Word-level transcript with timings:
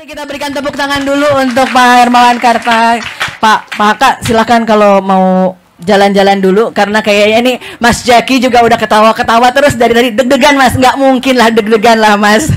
kasih 0.00 0.16
kita 0.16 0.24
berikan 0.24 0.48
tepuk 0.48 0.72
tangan 0.80 1.04
dulu 1.04 1.28
untuk 1.44 1.68
Pak 1.76 1.88
Hermawan 2.00 2.40
Karta. 2.40 2.96
Pak 3.36 3.76
Pak 3.76 3.84
Haka 3.84 4.10
silakan 4.24 4.64
kalau 4.64 5.04
mau 5.04 5.52
jalan-jalan 5.76 6.40
dulu 6.40 6.72
karena 6.72 7.04
kayaknya 7.04 7.38
ini 7.44 7.52
Mas 7.76 8.00
Jaki 8.08 8.40
juga 8.40 8.64
udah 8.64 8.80
ketawa-ketawa 8.80 9.52
terus 9.52 9.76
dari 9.76 9.92
dari 9.92 10.08
deg-degan 10.16 10.56
Mas 10.56 10.72
nggak 10.72 10.96
mungkin 10.96 11.36
lah 11.36 11.52
deg-degan 11.52 12.00
lah 12.00 12.16
Mas. 12.16 12.48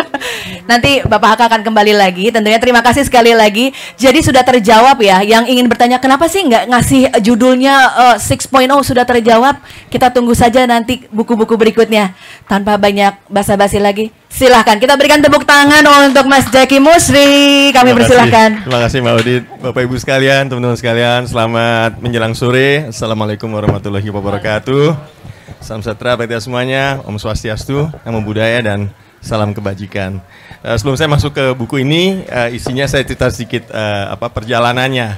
Nanti 0.70 1.02
Bapak 1.02 1.34
Haka 1.34 1.44
akan 1.50 1.66
kembali 1.66 1.90
lagi. 1.90 2.30
Tentunya 2.30 2.62
terima 2.62 2.86
kasih 2.86 3.02
sekali 3.02 3.34
lagi. 3.34 3.74
Jadi 3.98 4.22
sudah 4.22 4.46
terjawab 4.46 5.02
ya. 5.02 5.26
Yang 5.26 5.58
ingin 5.58 5.66
bertanya 5.66 5.98
kenapa 5.98 6.30
sih 6.30 6.46
nggak 6.46 6.70
ngasih 6.70 7.02
judulnya 7.18 7.74
uh, 8.14 8.16
6.0 8.22 8.46
sudah 8.86 9.02
terjawab. 9.02 9.58
Kita 9.90 10.14
tunggu 10.14 10.38
saja 10.38 10.62
nanti 10.70 11.02
buku-buku 11.10 11.58
berikutnya. 11.58 12.14
Tanpa 12.46 12.78
banyak 12.78 13.26
basa-basi 13.26 13.82
lagi. 13.82 14.14
Silahkan 14.36 14.76
kita 14.76 15.00
berikan 15.00 15.24
tepuk 15.24 15.48
tangan 15.48 15.80
untuk 16.12 16.28
Mas 16.28 16.44
Jaki 16.52 16.76
Musri. 16.76 17.72
Kami 17.72 17.96
Terima 17.96 18.04
persilahkan. 18.04 18.50
kasih. 18.52 18.64
Terima 18.68 18.80
kasih 18.84 18.98
Mbak 19.00 19.14
Udit, 19.24 19.42
Bapak 19.64 19.82
Ibu 19.88 19.96
sekalian, 19.96 20.42
teman-teman 20.52 20.76
sekalian, 20.76 21.24
selamat 21.24 22.04
menjelang 22.04 22.36
sore. 22.36 22.84
Assalamualaikum 22.92 23.48
warahmatullahi 23.48 24.04
wabarakatuh. 24.04 24.92
Salam 25.64 25.80
sejahtera 25.80 26.20
bagi 26.20 26.36
kita 26.36 26.44
semuanya, 26.44 27.00
Om 27.08 27.16
Swastiastu, 27.16 27.88
Namo 28.04 28.20
Buddhaya 28.20 28.60
dan 28.60 28.92
salam 29.24 29.56
kebajikan. 29.56 30.20
Eh, 30.60 30.76
sebelum 30.76 31.00
saya 31.00 31.08
masuk 31.08 31.32
ke 31.32 31.56
buku 31.56 31.80
ini, 31.80 32.20
eh, 32.28 32.60
isinya 32.60 32.84
saya 32.84 33.08
cerita 33.08 33.32
sedikit 33.32 33.72
eh, 33.72 34.04
apa 34.12 34.28
perjalanannya. 34.28 35.16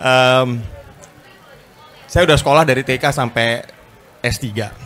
Em, 0.00 0.48
saya 2.08 2.24
udah 2.24 2.40
sekolah 2.40 2.64
dari 2.64 2.80
TK 2.80 3.04
sampai 3.12 3.68
S3 4.24 4.85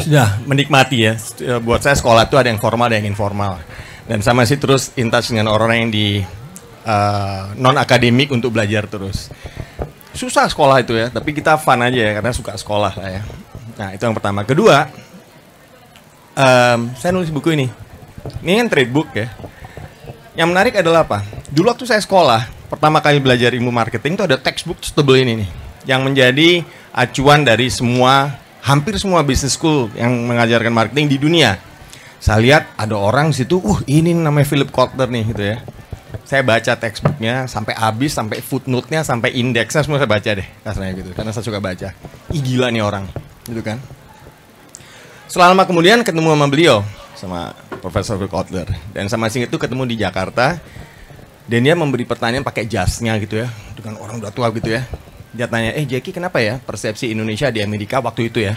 sudah 0.00 0.40
menikmati 0.44 1.06
ya. 1.06 1.14
Eh, 1.40 1.60
Buat 1.60 1.84
saya 1.84 1.96
sekolah 1.96 2.28
itu 2.28 2.36
ada 2.36 2.48
yang 2.48 2.60
formal, 2.60 2.88
ada 2.90 2.98
yang 3.00 3.08
informal. 3.08 3.60
Dan 4.06 4.22
saya 4.22 4.38
masih 4.38 4.56
terus 4.62 4.94
in 4.94 5.10
dengan 5.10 5.50
orang-orang 5.50 5.88
yang 5.88 5.92
di 5.92 6.08
non 7.58 7.74
akademik 7.74 8.30
untuk 8.30 8.54
belajar 8.54 8.86
terus. 8.86 9.26
Susah 10.14 10.48
sekolah 10.48 10.80
itu 10.80 10.94
ya, 10.96 11.10
tapi 11.12 11.34
kita 11.34 11.58
fun 11.60 11.82
aja 11.82 11.98
ya 11.98 12.12
karena 12.16 12.32
suka 12.32 12.54
sekolah 12.56 12.92
lah 12.94 13.08
ya. 13.10 13.22
Nah 13.76 13.88
itu 13.92 14.02
yang 14.06 14.16
pertama. 14.16 14.46
Kedua, 14.46 14.88
em, 16.32 16.80
saya 16.96 17.10
nulis 17.12 17.28
buku 17.28 17.52
ini. 17.52 17.66
Ini 18.40 18.64
kan 18.64 18.68
trade 18.70 18.92
book 18.94 19.10
ya. 19.12 19.28
Yang 20.38 20.48
menarik 20.54 20.74
adalah 20.80 21.04
apa? 21.04 21.20
Dulu 21.52 21.68
waktu 21.68 21.84
saya 21.84 22.00
sekolah, 22.00 22.70
pertama 22.72 23.02
kali 23.02 23.20
belajar 23.20 23.52
ilmu 23.52 23.68
marketing 23.74 24.16
itu 24.16 24.24
ada 24.24 24.38
textbook 24.40 24.80
setebel 24.80 25.20
ini 25.20 25.44
nih. 25.44 25.50
Yang 25.84 26.00
menjadi 26.00 26.50
acuan 26.96 27.44
dari 27.44 27.68
semua, 27.68 28.40
hampir 28.66 28.98
semua 28.98 29.22
business 29.22 29.54
school 29.54 29.86
yang 29.94 30.10
mengajarkan 30.26 30.74
marketing 30.74 31.06
di 31.06 31.18
dunia. 31.22 31.54
Saya 32.18 32.42
lihat 32.42 32.62
ada 32.74 32.98
orang 32.98 33.30
situ, 33.30 33.62
uh 33.62 33.78
ini 33.86 34.10
namanya 34.10 34.50
Philip 34.50 34.74
Kotler 34.74 35.06
nih 35.06 35.24
gitu 35.30 35.42
ya. 35.54 35.56
Saya 36.26 36.42
baca 36.42 36.74
textbooknya 36.74 37.46
sampai 37.46 37.78
habis, 37.78 38.10
sampai 38.10 38.42
footnote-nya, 38.42 39.06
sampai 39.06 39.38
indeksnya 39.38 39.86
semua 39.86 40.02
saya 40.02 40.10
baca 40.10 40.30
deh 40.34 40.48
rasanya 40.66 40.92
gitu. 40.98 41.10
Karena 41.14 41.30
saya 41.30 41.46
suka 41.46 41.62
baca. 41.62 41.94
Ih 42.34 42.42
gila 42.42 42.74
nih 42.74 42.82
orang, 42.82 43.06
gitu 43.46 43.62
kan. 43.62 43.78
Selama 45.30 45.62
kemudian 45.62 46.02
ketemu 46.02 46.34
sama 46.34 46.46
beliau 46.50 46.82
sama 47.14 47.54
Profesor 47.78 48.18
Phil 48.18 48.30
Kotler 48.30 48.66
dan 48.90 49.06
sama 49.06 49.30
sing 49.30 49.46
itu 49.46 49.56
ketemu 49.56 49.86
di 49.86 49.96
Jakarta 50.02 50.58
dan 51.46 51.60
dia 51.62 51.74
memberi 51.78 52.02
pertanyaan 52.02 52.42
pakai 52.42 52.66
jasnya 52.66 53.16
gitu 53.22 53.40
ya 53.40 53.48
dengan 53.78 54.02
orang 54.02 54.20
udah 54.20 54.34
tua 54.34 54.50
gitu 54.52 54.74
ya 54.74 54.84
dia 55.36 55.46
tanya 55.46 55.76
eh 55.76 55.84
Jackie 55.84 56.16
kenapa 56.16 56.40
ya 56.40 56.56
persepsi 56.56 57.12
Indonesia 57.12 57.52
di 57.52 57.60
Amerika 57.60 58.00
waktu 58.00 58.32
itu 58.32 58.40
ya 58.40 58.56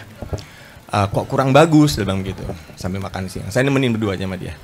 "Eh, 0.89 1.07
kok 1.11 1.27
kurang 1.29 1.51
bagus? 1.53 1.99
Dia 1.99 2.07
bilang 2.07 2.23
gitu 2.25 2.41
sambil 2.73 3.03
makan 3.03 3.29
siang. 3.29 3.51
Saya 3.51 3.67
nemenin 3.67 3.93
berdua 3.93 4.15
aja 4.17 4.25
sama 4.25 4.39
dia. 4.39 4.55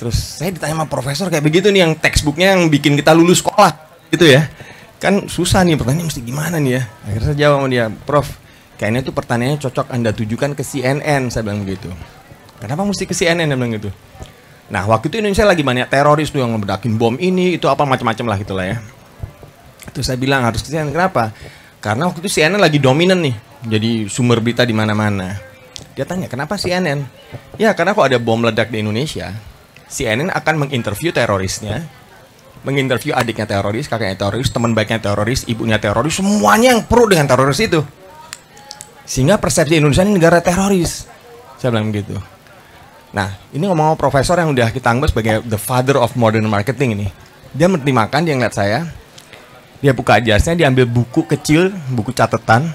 Terus 0.00 0.16
saya 0.16 0.50
ditanya 0.50 0.80
sama 0.80 0.86
profesor 0.88 1.28
kayak 1.28 1.44
begitu 1.44 1.68
nih 1.68 1.84
yang 1.84 1.92
textbooknya 1.94 2.56
yang 2.56 2.72
bikin 2.72 2.96
kita 2.96 3.12
lulus 3.12 3.44
sekolah 3.44 3.70
gitu 4.10 4.24
ya. 4.26 4.48
Kan 4.98 5.28
susah 5.28 5.62
nih 5.62 5.76
pertanyaan 5.76 6.08
mesti 6.08 6.24
gimana 6.24 6.56
nih 6.56 6.80
ya? 6.80 6.82
Akhirnya 7.04 7.26
saya 7.30 7.36
jawab 7.36 7.56
sama 7.60 7.68
dia 7.68 7.84
prof 7.92 8.26
kayaknya 8.80 9.00
tuh 9.04 9.12
pertanyaannya 9.12 9.58
cocok 9.60 9.86
anda 9.92 10.10
tujukan 10.16 10.56
ke 10.56 10.64
CNN 10.64 11.28
saya 11.28 11.44
bilang 11.44 11.68
begitu 11.68 11.92
Kenapa 12.64 12.80
mesti 12.80 13.04
ke 13.04 13.12
CNN 13.12 13.48
dia 13.48 13.56
bilang 13.56 13.72
gitu? 13.76 13.92
Nah 14.72 14.84
waktu 14.88 15.08
itu 15.12 15.20
Indonesia 15.20 15.44
lagi 15.48 15.64
banyak 15.64 15.88
teroris 15.88 16.28
tuh 16.28 16.40
yang 16.44 16.56
meledakin 16.56 16.96
bom 16.96 17.16
ini 17.16 17.56
itu 17.56 17.66
apa 17.68 17.88
macam-macam 17.88 18.24
lah 18.28 18.36
gitulah 18.40 18.66
ya. 18.68 18.76
Terus 19.90 20.06
saya 20.06 20.18
bilang 20.18 20.46
harus 20.46 20.62
ke 20.62 20.70
CNN 20.70 20.94
kenapa? 20.94 21.34
Karena 21.80 22.06
waktu 22.06 22.20
itu 22.22 22.40
CNN 22.40 22.60
lagi 22.60 22.76
dominan 22.76 23.24
nih, 23.24 23.34
jadi 23.64 24.06
sumber 24.06 24.38
berita 24.44 24.68
di 24.68 24.76
mana-mana. 24.76 25.40
Dia 25.96 26.04
tanya 26.04 26.28
kenapa 26.28 26.60
CNN? 26.60 27.02
Ya 27.56 27.72
karena 27.72 27.96
kok 27.96 28.06
ada 28.06 28.20
bom 28.20 28.38
meledak 28.38 28.68
di 28.68 28.84
Indonesia, 28.84 29.32
CNN 29.88 30.30
akan 30.30 30.54
menginterview 30.66 31.10
terorisnya, 31.10 31.88
menginterview 32.62 33.16
adiknya 33.16 33.48
teroris, 33.48 33.88
kakaknya 33.88 34.16
teroris, 34.16 34.52
teman 34.52 34.76
baiknya 34.76 35.00
teroris, 35.00 35.48
ibunya 35.48 35.80
teroris, 35.80 36.20
semuanya 36.20 36.76
yang 36.76 36.84
pro 36.84 37.08
dengan 37.08 37.26
teroris 37.26 37.60
itu. 37.64 37.80
Sehingga 39.08 39.40
persepsi 39.40 39.80
Indonesia 39.80 40.06
ini 40.06 40.14
negara 40.14 40.38
teroris. 40.38 41.08
Saya 41.58 41.74
bilang 41.74 41.90
gitu. 41.90 42.14
Nah, 43.10 43.34
ini 43.50 43.66
ngomong 43.66 43.98
profesor 43.98 44.38
yang 44.38 44.54
udah 44.54 44.70
kita 44.70 44.86
anggap 44.86 45.10
sebagai 45.10 45.42
the 45.48 45.58
father 45.58 45.98
of 45.98 46.14
modern 46.14 46.46
marketing 46.46 46.94
ini. 46.94 47.08
Dia 47.50 47.66
berhenti 47.66 47.90
makan, 47.90 48.20
dia 48.22 48.34
ngeliat 48.38 48.54
saya. 48.54 48.86
Dia 49.80 49.96
buka 49.96 50.20
jasnya, 50.20 50.52
dia 50.56 50.66
ambil 50.68 50.84
buku 50.84 51.24
kecil, 51.24 51.72
buku 51.92 52.12
catatan. 52.12 52.68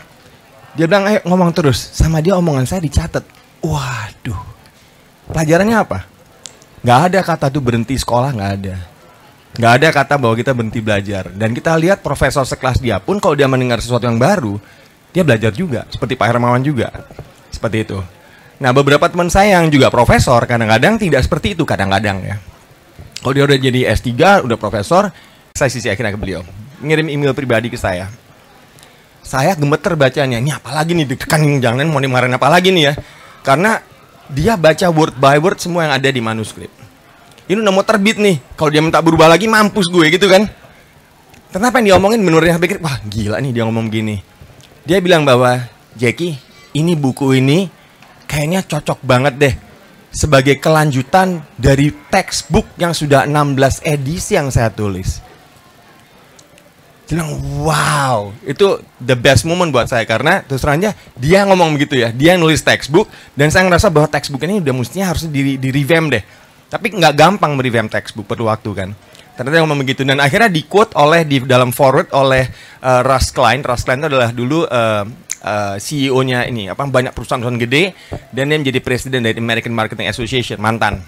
Dia 0.74 0.90
bilang, 0.90 1.06
ayo 1.06 1.22
ngomong 1.24 1.54
terus. 1.54 1.78
Sama 1.78 2.20
dia 2.20 2.34
omongan 2.34 2.66
saya 2.66 2.82
dicatat. 2.82 3.22
Waduh. 3.62 4.42
Pelajarannya 5.30 5.78
apa? 5.78 6.10
Gak 6.86 7.00
ada 7.10 7.20
kata 7.22 7.46
tuh 7.50 7.62
berhenti 7.62 7.98
sekolah, 7.98 8.34
gak 8.34 8.52
ada. 8.62 8.76
Gak 9.56 9.74
ada 9.82 9.88
kata 9.94 10.14
bahwa 10.20 10.36
kita 10.36 10.52
berhenti 10.52 10.82
belajar. 10.82 11.32
Dan 11.32 11.54
kita 11.56 11.78
lihat 11.78 12.02
profesor 12.02 12.44
sekelas 12.44 12.82
dia 12.82 13.00
pun 13.00 13.22
kalau 13.22 13.38
dia 13.38 13.48
mendengar 13.48 13.80
sesuatu 13.80 14.06
yang 14.10 14.20
baru, 14.20 14.60
dia 15.16 15.24
belajar 15.24 15.54
juga. 15.56 15.88
Seperti 15.88 16.20
Pak 16.20 16.28
Hermawan 16.28 16.60
juga. 16.66 16.92
Seperti 17.54 17.88
itu. 17.88 18.00
Nah 18.60 18.72
beberapa 18.76 19.08
teman 19.08 19.32
saya 19.32 19.60
yang 19.60 19.68
juga 19.68 19.92
profesor 19.92 20.44
kadang-kadang 20.48 20.96
tidak 21.00 21.24
seperti 21.24 21.56
itu 21.56 21.64
kadang-kadang 21.68 22.20
ya. 22.24 22.36
Kalau 23.20 23.34
dia 23.34 23.44
udah 23.48 23.58
jadi 23.58 23.80
S3, 23.96 24.46
udah 24.46 24.58
profesor, 24.60 25.10
saya 25.56 25.70
sisi 25.72 25.90
akhirnya 25.90 26.14
ke 26.14 26.20
beliau. 26.20 26.46
Ngirim 26.82 27.08
email 27.08 27.32
pribadi 27.32 27.72
ke 27.72 27.80
saya. 27.80 28.12
Saya 29.26 29.58
gemeter 29.58 29.98
bacanya, 29.98 30.38
ini 30.38 30.54
apalagi 30.54 30.94
nih, 30.94 31.10
deg-degan 31.10 31.60
jangan 31.60 31.88
mau 31.90 31.98
dimarahin 31.98 32.38
apa 32.38 32.48
lagi 32.48 32.70
nih 32.70 32.84
ya. 32.90 32.94
Karena 33.42 33.82
dia 34.30 34.54
baca 34.58 34.88
word 34.94 35.18
by 35.18 35.38
word 35.42 35.58
semua 35.58 35.90
yang 35.90 35.94
ada 35.98 36.10
di 36.10 36.22
manuskrip. 36.22 36.70
Ini 37.46 37.58
udah 37.62 37.74
mau 37.74 37.86
terbit 37.86 38.18
nih, 38.18 38.42
kalau 38.58 38.70
dia 38.74 38.82
minta 38.82 39.02
berubah 39.02 39.30
lagi 39.30 39.46
mampus 39.50 39.90
gue 39.90 40.10
gitu 40.14 40.30
kan. 40.30 40.46
Kenapa 41.54 41.80
yang 41.80 41.86
dia 41.86 41.96
omongin 41.98 42.22
menurutnya 42.22 42.58
pikir, 42.58 42.82
wah 42.82 43.00
gila 43.06 43.38
nih 43.40 43.52
dia 43.54 43.64
ngomong 43.66 43.88
gini. 43.90 44.22
Dia 44.86 45.02
bilang 45.02 45.26
bahwa, 45.26 45.62
Jackie, 45.98 46.38
ini 46.76 46.94
buku 46.94 47.38
ini 47.38 47.72
kayaknya 48.28 48.66
cocok 48.66 49.00
banget 49.06 49.34
deh 49.40 49.56
sebagai 50.16 50.60
kelanjutan 50.64 51.44
dari 51.60 51.92
textbook 52.08 52.72
yang 52.80 52.96
sudah 52.96 53.28
16 53.28 53.84
edisi 53.84 54.40
yang 54.40 54.48
saya 54.48 54.72
tulis. 54.72 55.20
Bilang, 57.06 57.38
wow, 57.62 58.34
itu 58.42 58.82
the 58.98 59.14
best 59.14 59.46
moment 59.46 59.70
buat 59.70 59.86
saya 59.86 60.10
karena 60.10 60.42
terus 60.42 60.66
terang 60.66 60.82
aja 60.82 60.98
dia 61.14 61.46
ngomong 61.46 61.78
begitu 61.78 62.02
ya, 62.02 62.10
dia 62.10 62.34
nulis 62.34 62.66
textbook 62.66 63.06
dan 63.38 63.54
saya 63.54 63.70
ngerasa 63.70 63.94
bahwa 63.94 64.10
textbook 64.10 64.42
ini 64.42 64.58
udah 64.58 64.74
mestinya 64.74 65.14
harus 65.14 65.30
di, 65.30 65.62
di 65.62 65.70
revamp 65.70 66.18
deh. 66.18 66.24
Tapi 66.66 66.98
nggak 66.98 67.14
gampang 67.14 67.54
merevamp 67.54 67.94
textbook 67.94 68.26
perlu 68.26 68.50
waktu 68.50 68.72
kan. 68.74 68.90
Ternyata 69.38 69.68
ngomong 69.68 69.86
begitu 69.86 70.02
dan 70.08 70.18
akhirnya 70.18 70.48
di 70.48 70.66
quote 70.66 70.96
oleh 70.96 71.28
di 71.28 71.44
dalam 71.44 71.76
forward 71.76 72.10
oleh 72.16 72.48
uh, 72.82 73.04
Russ 73.06 73.30
Klein. 73.36 73.62
Russ 73.62 73.84
Klein 73.84 74.02
itu 74.02 74.08
adalah 74.10 74.32
dulu 74.32 74.64
uh, 74.66 75.04
uh, 75.46 75.76
CEO-nya 75.78 76.50
ini 76.50 76.72
apa 76.72 76.88
banyak 76.88 77.14
perusahaan-perusahaan 77.14 77.62
gede 77.62 77.94
dan 78.34 78.50
dia 78.50 78.58
menjadi 78.58 78.80
presiden 78.82 79.22
dari 79.22 79.38
American 79.38 79.76
Marketing 79.76 80.10
Association 80.10 80.58
mantan. 80.58 81.04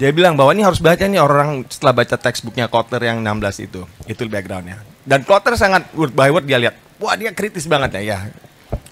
Dia 0.00 0.12
bilang 0.16 0.32
bahwa 0.32 0.56
ini 0.56 0.64
harus 0.64 0.80
baca 0.80 1.04
nih 1.04 1.20
orang 1.20 1.68
setelah 1.68 1.92
baca 1.92 2.16
textbooknya 2.16 2.72
Kotler 2.72 3.04
yang 3.04 3.20
16 3.20 3.68
itu. 3.68 3.84
Itu 4.08 4.24
backgroundnya. 4.32 4.80
Dan 5.10 5.26
Kotler 5.26 5.58
sangat 5.58 5.90
word 5.98 6.14
by 6.14 6.30
word 6.30 6.46
dia 6.46 6.62
lihat, 6.62 6.78
wah 7.02 7.18
dia 7.18 7.34
kritis 7.34 7.66
banget 7.66 7.98
ya. 7.98 8.14
Ya, 8.14 8.18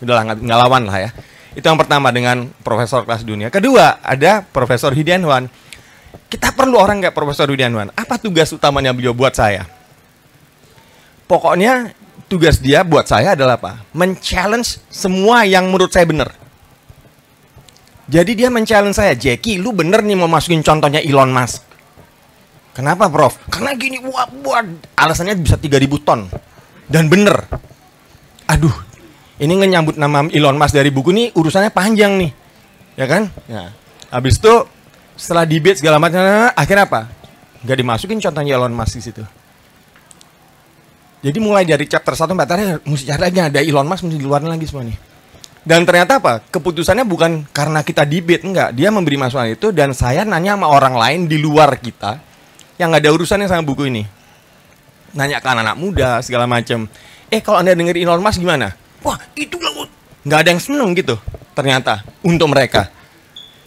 udahlah 0.02 0.34
nggak 0.34 0.58
lawan 0.66 0.90
lah 0.90 0.98
ya. 1.06 1.10
Itu 1.54 1.62
yang 1.62 1.78
pertama 1.78 2.10
dengan 2.10 2.50
profesor 2.66 3.06
kelas 3.06 3.22
dunia. 3.22 3.54
Kedua 3.54 4.02
ada 4.02 4.42
Profesor 4.42 4.90
Hidianwan. 4.90 5.46
Kita 6.26 6.50
perlu 6.58 6.74
orang 6.74 6.98
kayak 6.98 7.14
Profesor 7.14 7.46
Hidianwan. 7.46 7.94
Apa 7.94 8.18
tugas 8.18 8.50
utamanya 8.50 8.90
beliau 8.90 9.14
buat 9.14 9.30
saya? 9.30 9.62
Pokoknya 11.30 11.94
tugas 12.26 12.58
dia 12.58 12.82
buat 12.82 13.06
saya 13.06 13.38
adalah 13.38 13.54
apa? 13.54 13.86
Men-challenge 13.94 14.90
semua 14.90 15.46
yang 15.46 15.70
menurut 15.70 15.94
saya 15.94 16.02
benar. 16.02 16.34
Jadi 18.08 18.32
dia 18.42 18.48
men-challenge 18.48 18.96
saya, 18.96 19.12
Jackie, 19.14 19.60
lu 19.60 19.70
bener 19.70 20.00
nih 20.02 20.16
mau 20.16 20.26
masukin 20.26 20.66
contohnya 20.66 20.98
Elon 20.98 21.30
Musk. 21.30 21.67
Kenapa, 22.76 23.10
Prof? 23.10 23.36
Karena 23.50 23.74
gini, 23.74 23.98
wah, 24.02 24.28
wah, 24.44 24.62
alasannya 24.94 25.34
bisa 25.38 25.58
3000 25.58 26.06
ton. 26.06 26.30
Dan 26.88 27.10
bener. 27.10 27.36
Aduh, 28.48 28.72
ini 29.38 29.54
nyambut 29.54 30.00
nama 30.00 30.24
Elon 30.30 30.56
Musk 30.56 30.74
dari 30.74 30.88
buku 30.88 31.10
ini 31.12 31.24
urusannya 31.34 31.70
panjang 31.70 32.16
nih. 32.16 32.30
Ya 32.98 33.06
kan? 33.06 33.30
Ya. 33.46 33.70
Habis 34.08 34.40
itu 34.40 34.54
setelah 35.18 35.44
debate 35.44 35.78
segala 35.78 36.00
macam, 36.00 36.22
akhirnya 36.54 36.86
apa? 36.88 37.02
nggak 37.58 37.78
dimasukin 37.78 38.22
contohnya 38.22 38.54
Elon 38.54 38.74
Musk 38.74 38.94
di 38.98 39.02
situ. 39.02 39.24
Jadi 41.18 41.38
mulai 41.42 41.66
dari 41.66 41.82
chapter 41.90 42.14
1 42.14 42.30
sampai 42.30 42.46
terakhir 42.46 42.78
mesti 42.86 43.10
lagi 43.10 43.38
ada 43.42 43.58
Elon 43.58 43.86
Musk 43.86 44.06
mesti 44.06 44.18
dikeluarin 44.22 44.50
lagi 44.50 44.66
semua 44.70 44.86
nih. 44.86 44.98
Dan 45.66 45.82
ternyata 45.82 46.22
apa? 46.22 46.38
Keputusannya 46.48 47.02
bukan 47.02 47.44
karena 47.50 47.82
kita 47.82 48.06
debate, 48.06 48.46
enggak. 48.46 48.70
Dia 48.72 48.94
memberi 48.94 49.18
masukan 49.18 49.50
itu 49.50 49.74
dan 49.74 49.90
saya 49.90 50.22
nanya 50.22 50.54
sama 50.54 50.70
orang 50.70 50.94
lain 50.94 51.20
di 51.26 51.36
luar 51.42 51.74
kita 51.82 52.22
yang 52.78 52.94
nggak 52.94 53.02
ada 53.04 53.10
urusannya 53.12 53.50
sama 53.50 53.66
buku 53.66 53.90
ini. 53.90 54.06
Nanya 55.12 55.42
ke 55.42 55.48
anak-anak 55.50 55.76
muda 55.76 56.22
segala 56.22 56.46
macam. 56.46 56.86
Eh 57.28 57.42
kalau 57.42 57.60
anda 57.60 57.74
denger 57.74 57.98
Elon 57.98 58.22
Musk 58.22 58.40
gimana? 58.40 58.72
Wah 59.04 59.18
itu 59.36 59.58
nggak 60.24 60.38
ada 60.38 60.48
yang 60.48 60.62
seneng 60.62 60.94
gitu. 60.94 61.18
Ternyata 61.52 62.06
untuk 62.22 62.48
mereka 62.54 62.88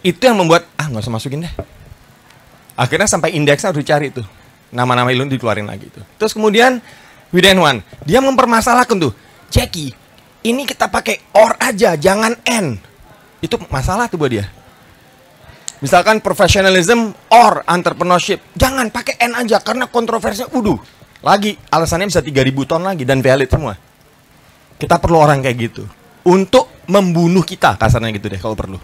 itu 0.02 0.18
yang 0.18 0.40
membuat 0.40 0.66
ah 0.74 0.88
nggak 0.88 1.04
usah 1.04 1.14
masukin 1.14 1.44
deh. 1.44 1.54
Akhirnya 2.74 3.06
sampai 3.06 3.36
indeksnya 3.36 3.70
harus 3.70 3.84
dicari 3.84 4.08
tuh 4.10 4.24
nama-nama 4.72 5.12
Elon 5.12 5.28
dikeluarin 5.28 5.68
lagi 5.68 5.92
tuh. 5.92 6.02
Terus 6.16 6.32
kemudian 6.32 6.80
Widen 7.32 7.60
One. 7.60 7.80
Dia 8.04 8.20
mempermasalahkan 8.20 8.96
tuh, 8.96 9.12
Jackie, 9.52 9.92
ini 10.44 10.68
kita 10.68 10.88
pakai 10.88 11.20
or 11.36 11.56
aja, 11.60 11.96
jangan 11.96 12.36
n. 12.44 12.76
Itu 13.40 13.60
masalah 13.72 14.08
tuh 14.08 14.20
buat 14.20 14.32
dia. 14.32 14.48
Misalkan 15.82 16.22
professionalism 16.22 17.10
or 17.34 17.66
entrepreneurship, 17.66 18.38
jangan 18.54 18.86
pakai 18.94 19.18
n 19.18 19.34
aja 19.34 19.58
karena 19.58 19.90
kontroversinya 19.90 20.54
udah. 20.54 20.78
Lagi 21.26 21.58
alasannya 21.58 22.06
bisa 22.06 22.22
3000 22.22 22.70
ton 22.70 22.82
lagi 22.86 23.02
dan 23.02 23.18
valid 23.18 23.50
semua. 23.50 23.74
Kita 24.78 25.02
perlu 25.02 25.18
orang 25.18 25.42
kayak 25.42 25.56
gitu 25.58 25.82
untuk 26.22 26.70
membunuh 26.86 27.42
kita 27.42 27.74
kasarnya 27.74 28.14
gitu 28.14 28.30
deh 28.30 28.38
kalau 28.38 28.54
perlu. 28.54 28.78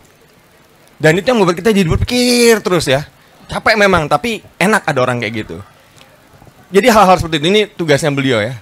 Dan 0.98 1.14
itu 1.14 1.30
yang 1.30 1.38
membuat 1.38 1.62
kita 1.62 1.70
jadi 1.70 1.86
berpikir 1.86 2.58
terus 2.66 2.90
ya. 2.90 3.06
Capek 3.46 3.78
memang, 3.78 4.10
tapi 4.10 4.42
enak 4.58 4.82
ada 4.82 4.98
orang 4.98 5.22
kayak 5.22 5.46
gitu. 5.46 5.56
Jadi 6.68 6.86
hal-hal 6.90 7.16
seperti 7.16 7.38
ini, 7.40 7.48
ini 7.48 7.62
tugasnya 7.70 8.10
beliau 8.12 8.42
ya. 8.42 8.58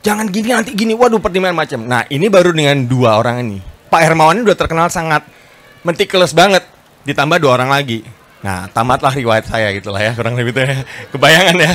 Jangan 0.00 0.26
gini 0.32 0.50
nanti 0.50 0.72
gini, 0.72 0.96
waduh 0.96 1.20
pertimbangan 1.20 1.60
macam. 1.60 1.80
Nah 1.84 2.08
ini 2.08 2.26
baru 2.32 2.56
dengan 2.56 2.88
dua 2.88 3.20
orang 3.20 3.44
ini. 3.44 3.58
Pak 3.92 4.00
Hermawan 4.00 4.40
ini 4.40 4.48
udah 4.48 4.56
terkenal 4.56 4.88
sangat 4.88 5.28
meticulous 5.84 6.32
banget. 6.32 6.64
Ditambah 7.04 7.40
dua 7.40 7.60
orang 7.60 7.70
lagi. 7.72 8.04
Nah 8.40 8.68
tamatlah 8.72 9.12
riwayat 9.12 9.48
saya 9.48 9.72
gitulah 9.76 10.00
ya 10.00 10.12
kurang 10.16 10.36
lebih 10.36 10.52
itu 10.56 10.60
ya. 10.64 10.84
Kebayangan 11.12 11.56
ya. 11.56 11.72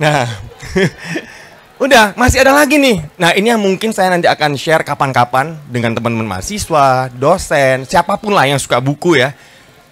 Nah 0.00 0.18
udah 1.84 2.04
masih 2.14 2.42
ada 2.42 2.52
lagi 2.54 2.76
nih. 2.76 3.02
Nah 3.18 3.30
ini 3.34 3.50
yang 3.50 3.62
mungkin 3.62 3.90
saya 3.90 4.10
nanti 4.12 4.26
akan 4.26 4.54
share 4.54 4.82
kapan-kapan 4.82 5.56
dengan 5.66 5.94
teman-teman 5.96 6.38
mahasiswa, 6.38 7.10
dosen, 7.10 7.88
siapa 7.88 8.18
pun 8.20 8.34
lah 8.34 8.46
yang 8.46 8.58
suka 8.58 8.78
buku 8.78 9.18
ya 9.18 9.34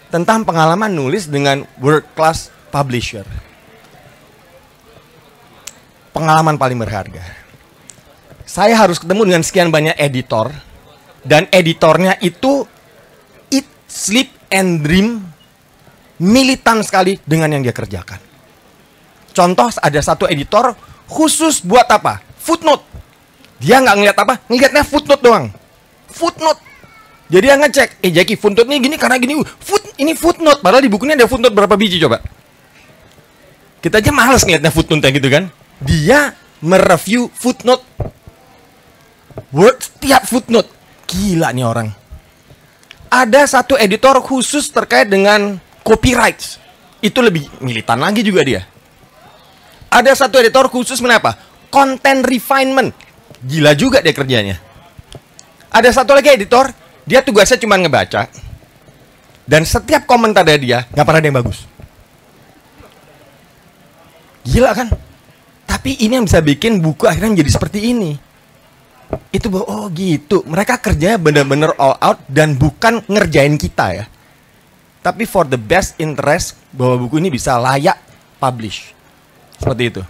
tentang 0.09 0.45
pengalaman 0.45 0.89
nulis 0.89 1.29
dengan 1.29 1.69
world 1.81 2.05
class 2.17 2.49
publisher 2.73 3.29
pengalaman 6.19 6.59
paling 6.59 6.75
berharga. 6.75 7.23
Saya 8.43 8.75
harus 8.75 8.99
ketemu 8.99 9.23
dengan 9.31 9.43
sekian 9.47 9.71
banyak 9.71 9.95
editor 9.95 10.51
dan 11.23 11.47
editornya 11.55 12.19
itu 12.19 12.67
eat, 13.55 13.69
sleep 13.87 14.35
and 14.51 14.85
dream 14.85 15.23
militan 16.19 16.83
sekali 16.83 17.21
dengan 17.23 17.55
yang 17.55 17.63
dia 17.63 17.75
kerjakan. 17.75 18.19
Contoh 19.33 19.71
ada 19.71 20.01
satu 20.03 20.27
editor 20.27 20.75
khusus 21.07 21.63
buat 21.63 21.87
apa? 21.87 22.21
Footnote. 22.43 22.83
Dia 23.63 23.79
nggak 23.83 23.97
ngeliat 23.97 24.17
apa? 24.19 24.35
Ngeliatnya 24.51 24.83
footnote 24.83 25.23
doang. 25.23 25.47
Footnote. 26.11 26.61
Jadi 27.29 27.45
dia 27.45 27.57
ngecek, 27.61 27.89
eh 28.01 28.11
Jackie 28.11 28.41
footnote 28.41 28.67
ini 28.73 28.81
gini 28.81 28.97
karena 28.97 29.21
gini. 29.21 29.39
Foot 29.45 29.85
ini 30.01 30.17
footnote. 30.17 30.65
Padahal 30.65 30.81
di 30.81 30.91
bukunya 30.91 31.15
ada 31.15 31.29
footnote 31.29 31.53
berapa 31.53 31.77
biji 31.77 32.01
coba? 32.01 32.25
Kita 33.79 34.01
aja 34.01 34.11
males 34.11 34.43
ngeliatnya 34.43 34.73
footnote 34.75 35.07
gitu 35.13 35.29
kan 35.31 35.53
dia 35.79 36.35
mereview 36.59 37.31
footnote 37.31 37.87
word 39.55 39.79
setiap 39.79 40.27
footnote 40.27 40.67
gila 41.07 41.55
nih 41.55 41.67
orang 41.67 41.89
ada 43.09 43.43
satu 43.49 43.75
editor 43.81 44.21
khusus 44.21 44.69
terkait 44.69 45.09
dengan 45.09 45.57
copyright 45.81 46.61
itu 47.01 47.19
lebih 47.25 47.49
militan 47.65 47.99
lagi 48.01 48.21
juga 48.21 48.45
dia. 48.45 48.63
Ada 49.89 50.13
satu 50.13 50.37
editor 50.37 50.69
khusus 50.69 51.01
kenapa 51.01 51.37
content 51.73 52.21
refinement. 52.25 52.93
Gila 53.41 53.73
juga 53.73 54.05
dia 54.05 54.13
kerjanya. 54.13 54.57
Ada 55.73 56.03
satu 56.03 56.13
lagi 56.13 56.29
editor 56.33 56.69
dia 57.09 57.25
tugasnya 57.25 57.57
cuma 57.61 57.81
ngebaca. 57.81 58.29
Dan 59.49 59.65
setiap 59.65 60.05
komentar 60.05 60.45
dari 60.45 60.69
dia 60.69 60.85
nggak 60.93 61.05
pernah 61.09 61.21
ada 61.25 61.29
yang 61.33 61.39
bagus. 61.41 61.59
Gila 64.45 64.77
kan? 64.77 64.93
Tapi 65.65 66.01
ini 66.05 66.21
yang 66.21 66.29
bisa 66.29 66.41
bikin 66.45 66.81
buku 66.85 67.09
akhirnya 67.09 67.33
menjadi 67.33 67.57
seperti 67.57 67.93
ini. 67.93 68.28
Itu 69.33 69.49
bahwa 69.53 69.67
oh 69.69 69.87
gitu. 69.93 70.45
Mereka 70.45 70.81
kerjanya 70.81 71.17
benar-benar 71.21 71.77
all 71.81 71.97
out 72.01 72.21
dan 72.29 72.57
bukan 72.57 73.01
ngerjain 73.09 73.57
kita 73.57 73.87
ya. 73.93 74.05
Tapi 75.01 75.25
for 75.25 75.49
the 75.49 75.57
best 75.57 75.97
interest 75.97 76.59
bahwa 76.75 77.09
buku 77.09 77.23
ini 77.23 77.33
bisa 77.33 77.57
layak 77.57 77.97
publish. 78.37 78.93
Seperti 79.57 79.83
itu. 79.95 80.03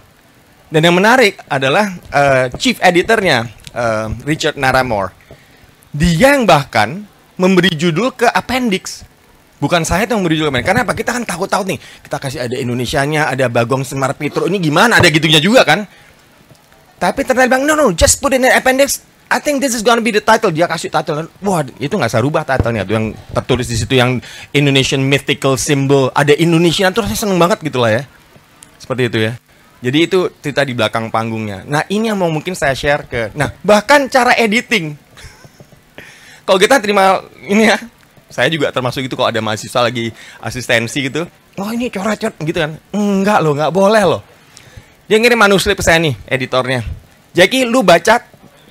Dan 0.69 0.85
yang 0.85 0.95
menarik 0.97 1.39
adalah 1.49 1.89
uh, 2.13 2.45
chief 2.59 2.77
editornya 2.83 3.49
uh, 3.73 4.13
Richard 4.27 4.59
Naramore. 4.59 5.15
Dia 5.89 6.37
yang 6.37 6.45
bahkan 6.45 7.01
memberi 7.39 7.73
judul 7.73 8.13
ke 8.13 8.29
appendix 8.29 9.09
Bukan 9.59 9.83
saya 9.83 10.07
yang 10.07 10.23
memberi 10.23 10.39
judul 10.39 10.55
Karena 10.63 10.87
apa? 10.87 10.95
Kita 10.95 11.11
kan 11.11 11.27
takut-takut 11.27 11.67
nih. 11.67 11.79
Kita 11.79 12.15
kasih 12.15 12.39
ada 12.47 12.55
Indonesianya, 12.55 13.27
ada 13.27 13.51
Bagong 13.51 13.83
Semar 13.83 14.15
Petro. 14.15 14.47
Ini 14.47 14.55
gimana? 14.55 15.03
Ada 15.03 15.11
gitunya 15.11 15.43
juga 15.43 15.67
kan? 15.67 15.83
Tapi 16.99 17.23
ternyata 17.23 17.47
bilang, 17.47 17.63
no, 17.63 17.73
no, 17.79 17.95
just 17.95 18.19
put 18.19 18.35
in 18.35 18.43
an 18.43 18.53
appendix. 18.53 18.99
I 19.29 19.37
think 19.39 19.61
this 19.61 19.77
is 19.77 19.85
gonna 19.85 20.03
be 20.03 20.11
the 20.11 20.19
title. 20.19 20.51
Dia 20.51 20.65
kasih 20.67 20.91
title. 20.91 21.29
Wah, 21.45 21.61
itu 21.77 21.93
nggak 21.93 22.11
usah 22.11 22.21
rubah 22.21 22.43
titlenya. 22.43 22.83
Tuh 22.83 22.93
yang 22.97 23.07
tertulis 23.31 23.69
di 23.69 23.77
situ 23.77 23.93
yang 23.95 24.17
Indonesian 24.51 24.99
mythical 25.05 25.55
symbol. 25.55 26.11
Ada 26.11 26.35
Indonesia. 26.35 26.89
Terus 26.91 27.13
saya 27.13 27.29
seneng 27.29 27.37
banget 27.37 27.61
gitu 27.63 27.79
lah 27.79 27.93
ya. 27.93 28.03
Seperti 28.81 29.07
itu 29.07 29.19
ya. 29.29 29.31
Jadi 29.79 29.97
itu 30.11 30.19
cerita 30.43 30.65
di 30.65 30.73
belakang 30.75 31.07
panggungnya. 31.07 31.63
Nah 31.63 31.87
ini 31.87 32.11
yang 32.11 32.19
mau 32.19 32.27
mungkin 32.27 32.57
saya 32.57 32.73
share 32.75 33.05
ke. 33.05 33.31
Nah 33.37 33.53
bahkan 33.63 34.09
cara 34.11 34.35
editing. 34.35 34.97
Kalau 36.49 36.59
kita 36.59 36.81
terima 36.81 37.21
ini 37.45 37.69
ya 37.69 37.77
saya 38.29 38.47
juga 38.53 38.69
termasuk 38.69 39.09
itu 39.09 39.17
kalau 39.17 39.33
ada 39.33 39.41
mahasiswa 39.41 39.81
lagi 39.81 40.13
asistensi 40.37 41.09
gitu 41.09 41.25
oh 41.57 41.69
ini 41.73 41.89
coret-coret 41.89 42.37
gitu 42.45 42.59
kan 42.61 42.71
enggak 42.93 43.41
loh 43.41 43.57
nggak 43.57 43.73
boleh 43.73 44.03
loh 44.05 44.21
dia 45.09 45.17
ngirim 45.17 45.41
manuskrip 45.41 45.81
saya 45.81 45.97
nih 45.97 46.13
editornya. 46.29 46.85
Jadi 47.33 47.65
lu 47.65 47.81
baca 47.81 48.21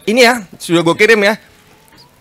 ini 0.07 0.23
ya 0.23 0.47
sudah 0.55 0.87
gue 0.87 0.95
kirim 0.95 1.19
ya. 1.27 1.35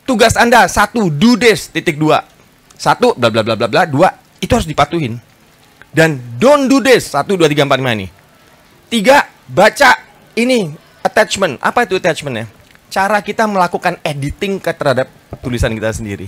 Tugas 0.10 0.34
anda 0.34 0.66
satu 0.66 1.14
do 1.14 1.38
this 1.38 1.70
titik 1.70 2.02
dua. 2.02 2.26
Satu 2.74 3.14
bla 3.14 3.30
bla 3.30 3.46
bla 3.46 3.54
bla 3.54 3.70
bla 3.70 3.86
dua 3.86 4.10
itu 4.42 4.50
harus 4.50 4.66
dipatuhin. 4.66 5.22
Dan 5.94 6.18
don't 6.42 6.66
do 6.66 6.82
this 6.82 7.14
satu 7.14 7.38
dua 7.38 7.46
tiga 7.46 7.62
empat 7.62 7.78
lima 7.78 7.94
ini. 7.94 8.10
Tiga 8.90 9.30
baca 9.46 10.02
ini 10.34 10.74
attachment. 11.06 11.62
Apa 11.62 11.86
itu 11.86 12.02
attachmentnya? 12.02 12.50
Cara 12.90 13.22
kita 13.22 13.46
melakukan 13.46 14.02
editing 14.02 14.58
terhadap 14.58 15.14
tulisan 15.46 15.78
kita 15.78 15.94
sendiri. 15.94 16.26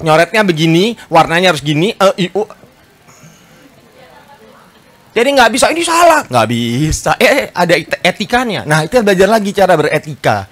Nyoretnya 0.00 0.40
begini, 0.40 0.96
warnanya 1.12 1.52
harus 1.52 1.60
gini, 1.60 1.92
uh, 2.00 2.16
i. 2.16 2.32
Jadi 5.10 5.28
nggak 5.34 5.50
bisa 5.50 5.66
ini 5.74 5.82
salah, 5.82 6.22
nggak 6.22 6.46
bisa. 6.46 7.18
Eh, 7.18 7.26
eh 7.26 7.46
ada 7.50 7.74
etikanya. 8.06 8.62
Nah 8.62 8.86
itu 8.86 9.02
belajar 9.02 9.26
lagi 9.26 9.50
cara 9.50 9.74
beretika. 9.74 10.46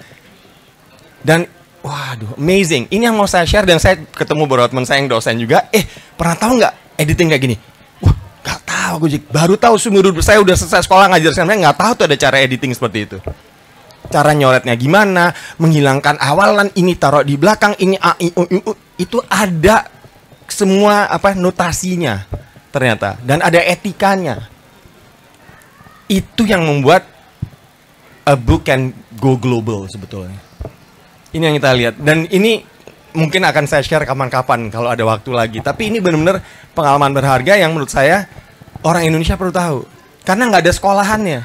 Dan 1.23 1.47
waduh, 1.79 2.35
amazing. 2.35 2.91
Ini 2.91 3.07
yang 3.07 3.15
mau 3.15 3.27
saya 3.27 3.47
share 3.47 3.63
dan 3.63 3.79
saya 3.79 4.03
ketemu 4.11 4.43
teman 4.67 4.83
saya 4.83 4.99
yang 4.99 5.07
dosen 5.07 5.39
juga. 5.39 5.71
Eh 5.71 5.87
pernah 6.19 6.35
tahu 6.35 6.59
nggak 6.59 6.73
editing 6.99 7.27
kayak 7.31 7.43
gini? 7.47 7.55
Wah 8.03 8.15
nggak 8.43 8.59
tahu 8.67 8.93
gue 9.07 9.19
baru 9.31 9.55
tahu 9.55 9.75
sumber 9.79 10.11
saya 10.19 10.43
udah 10.43 10.55
selesai 10.59 10.83
sekolah 10.83 11.07
ngajar 11.15 11.31
saya 11.31 11.47
nggak 11.47 11.77
tahu 11.79 11.91
tuh 12.03 12.05
ada 12.11 12.17
cara 12.19 12.43
editing 12.43 12.75
seperti 12.75 12.99
itu 13.07 13.19
cara 14.09 14.33
nyoretnya 14.33 14.73
gimana, 14.73 15.31
menghilangkan 15.61 16.17
awalan 16.17 16.73
ini 16.75 16.97
taruh 16.97 17.21
di 17.21 17.37
belakang 17.37 17.77
ini 17.77 17.95
a 17.95 18.17
i 18.17 18.33
u, 18.33 18.43
u, 18.43 18.71
itu 18.97 19.21
ada 19.29 19.85
semua 20.49 21.05
apa 21.07 21.37
notasinya 21.37 22.25
ternyata 22.69 23.17
dan 23.25 23.41
ada 23.41 23.59
etikanya. 23.61 24.49
Itu 26.09 26.45
yang 26.49 26.65
membuat 26.65 27.05
a 28.25 28.33
book 28.33 28.65
can 28.65 28.93
go 29.21 29.37
global 29.37 29.85
sebetulnya. 29.85 30.37
Ini 31.29 31.53
yang 31.53 31.55
kita 31.61 31.71
lihat 31.77 31.95
dan 32.01 32.25
ini 32.33 32.65
mungkin 33.13 33.45
akan 33.45 33.69
saya 33.69 33.85
share 33.85 34.05
kapan-kapan 34.05 34.73
kalau 34.73 34.89
ada 34.89 35.05
waktu 35.05 35.29
lagi. 35.29 35.59
Tapi 35.61 35.93
ini 35.93 36.01
benar-benar 36.01 36.41
pengalaman 36.73 37.13
berharga 37.13 37.61
yang 37.61 37.77
menurut 37.77 37.93
saya 37.93 38.25
orang 38.81 39.05
Indonesia 39.05 39.37
perlu 39.37 39.53
tahu. 39.53 39.79
Karena 40.25 40.49
nggak 40.49 40.65
ada 40.65 40.73
sekolahannya. 40.73 41.39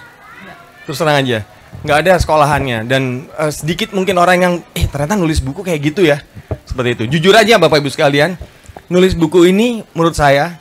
Terus 0.89 0.97
terang 1.01 1.21
aja 1.21 1.45
nggak 1.83 1.99
ada 2.07 2.13
sekolahannya 2.17 2.79
dan 2.87 3.27
uh, 3.35 3.51
sedikit 3.51 3.91
mungkin 3.91 4.15
orang 4.21 4.39
yang 4.39 4.55
eh 4.73 4.87
ternyata 4.87 5.19
nulis 5.19 5.43
buku 5.43 5.67
kayak 5.67 5.81
gitu 5.93 6.07
ya 6.07 6.23
seperti 6.63 6.97
itu 6.97 7.05
jujur 7.19 7.35
aja 7.35 7.59
bapak 7.59 7.83
ibu 7.83 7.91
sekalian 7.91 8.39
nulis 8.87 9.13
buku 9.19 9.51
ini 9.51 9.83
menurut 9.97 10.15
saya 10.15 10.61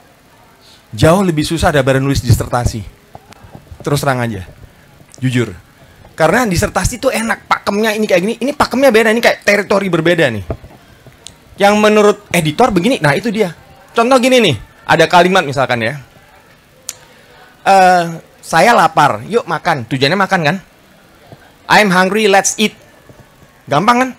jauh 0.94 1.22
lebih 1.26 1.44
susah 1.44 1.74
daripada 1.74 1.98
nulis 1.98 2.22
disertasi. 2.22 2.86
Terus 3.84 4.00
terang 4.00 4.24
aja, 4.24 4.48
jujur. 5.20 5.52
Karena 6.14 6.46
disertasi 6.46 7.02
tuh 7.02 7.10
enak, 7.10 7.50
pakemnya 7.50 7.98
ini 7.98 8.06
kayak 8.06 8.22
gini, 8.22 8.36
ini 8.38 8.52
pakemnya 8.54 8.94
beda, 8.94 9.10
ini 9.10 9.20
kayak 9.20 9.42
teritori 9.42 9.90
berbeda 9.90 10.30
nih. 10.30 10.46
Yang 11.58 11.74
menurut 11.82 12.18
editor 12.30 12.70
begini, 12.70 13.02
nah 13.02 13.18
itu 13.18 13.34
dia. 13.34 13.52
Contoh 13.98 14.18
gini 14.22 14.38
nih, 14.40 14.56
ada 14.86 15.10
kalimat 15.10 15.42
misalkan 15.42 15.82
ya. 15.82 15.98
Eh, 17.66 18.06
saya 18.44 18.78
lapar, 18.78 19.26
yuk 19.26 19.48
makan. 19.50 19.90
Tujuannya 19.90 20.20
makan 20.20 20.40
kan? 20.46 20.56
I'm 21.66 21.90
hungry, 21.90 22.30
let's 22.30 22.60
eat. 22.62 22.78
Gampang 23.66 23.98
kan? 24.04 24.10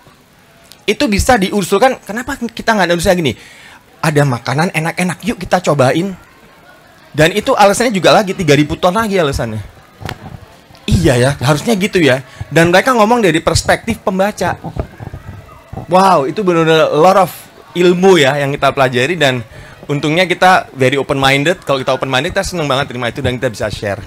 Itu 0.83 1.07
bisa 1.07 1.39
diusulkan, 1.39 2.01
kenapa 2.03 2.37
kita 2.37 2.75
nggak 2.75 2.87
nulisnya 2.91 3.15
gini? 3.15 3.33
Ada 4.03 4.21
makanan 4.27 4.69
enak-enak, 4.75 5.23
yuk 5.23 5.39
kita 5.39 5.63
cobain. 5.63 6.24
Dan 7.15 7.31
itu 7.31 7.55
alasannya 7.55 7.95
juga 7.95 8.11
lagi 8.11 8.35
3000 8.35 8.75
ton 8.75 8.91
lagi 8.91 9.15
alasannya. 9.15 9.63
Iya 10.85 11.15
ya, 11.15 11.31
harusnya 11.39 11.73
gitu 11.79 12.03
ya. 12.03 12.19
Dan 12.51 12.75
mereka 12.75 12.91
ngomong 12.91 13.23
dari 13.23 13.39
perspektif 13.39 14.03
pembaca. 14.03 14.59
Wow, 15.87 16.27
itu 16.27 16.43
benar-benar 16.43 16.91
lot 16.91 17.17
of 17.23 17.31
ilmu 17.71 18.19
ya 18.19 18.35
yang 18.35 18.51
kita 18.51 18.75
pelajari 18.75 19.15
dan 19.15 19.39
untungnya 19.87 20.27
kita 20.27 20.67
very 20.75 20.99
open 20.99 21.15
minded. 21.15 21.63
Kalau 21.63 21.79
kita 21.79 21.95
open 21.95 22.11
minded 22.11 22.35
kita 22.35 22.43
seneng 22.43 22.67
banget 22.67 22.91
terima 22.91 23.07
itu 23.07 23.23
dan 23.23 23.39
kita 23.39 23.47
bisa 23.47 23.65
share. 23.71 24.03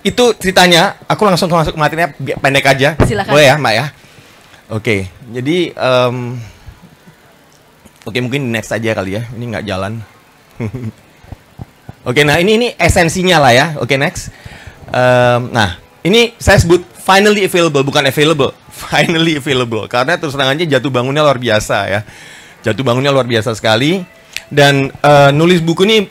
Itu 0.00 0.32
ceritanya. 0.40 0.96
Aku 1.12 1.28
langsung 1.28 1.52
masuk 1.52 1.76
ke 1.76 1.80
materinya 1.80 2.08
pendek 2.16 2.66
aja. 2.72 2.96
Silakan. 3.04 3.36
Boleh 3.36 3.46
ya, 3.52 3.54
Mbak 3.60 3.74
ya? 3.76 3.86
Oke, 4.66 4.96
jadi 5.30 5.70
em, 5.76 6.16
oke 8.02 8.18
mungkin 8.18 8.50
next 8.50 8.74
aja 8.74 8.96
kali 8.96 9.20
ya. 9.20 9.22
Ini 9.36 9.44
nggak 9.44 9.66
jalan. 9.68 9.92
Oke, 12.06 12.22
nah 12.22 12.38
ini 12.38 12.54
ini 12.54 12.68
esensinya 12.78 13.42
lah 13.42 13.50
ya. 13.50 13.66
Oke, 13.82 13.98
next. 13.98 14.30
Em, 14.94 15.50
nah, 15.50 15.74
ini 16.06 16.38
saya 16.38 16.54
sebut 16.62 16.78
finally 17.02 17.42
available 17.42 17.82
bukan 17.82 18.06
available, 18.06 18.54
finally 18.86 19.42
available 19.42 19.90
karena 19.90 20.14
terus 20.14 20.38
terang 20.38 20.54
jatuh 20.54 20.86
bangunnya 20.86 21.26
luar 21.26 21.42
biasa 21.42 21.90
ya. 21.90 22.00
Jatuh 22.62 22.86
bangunnya 22.86 23.10
luar 23.10 23.26
biasa 23.26 23.58
sekali 23.58 24.06
dan 24.54 24.94
eh, 24.94 25.30
nulis 25.34 25.58
buku 25.58 25.82
ini 25.82 26.06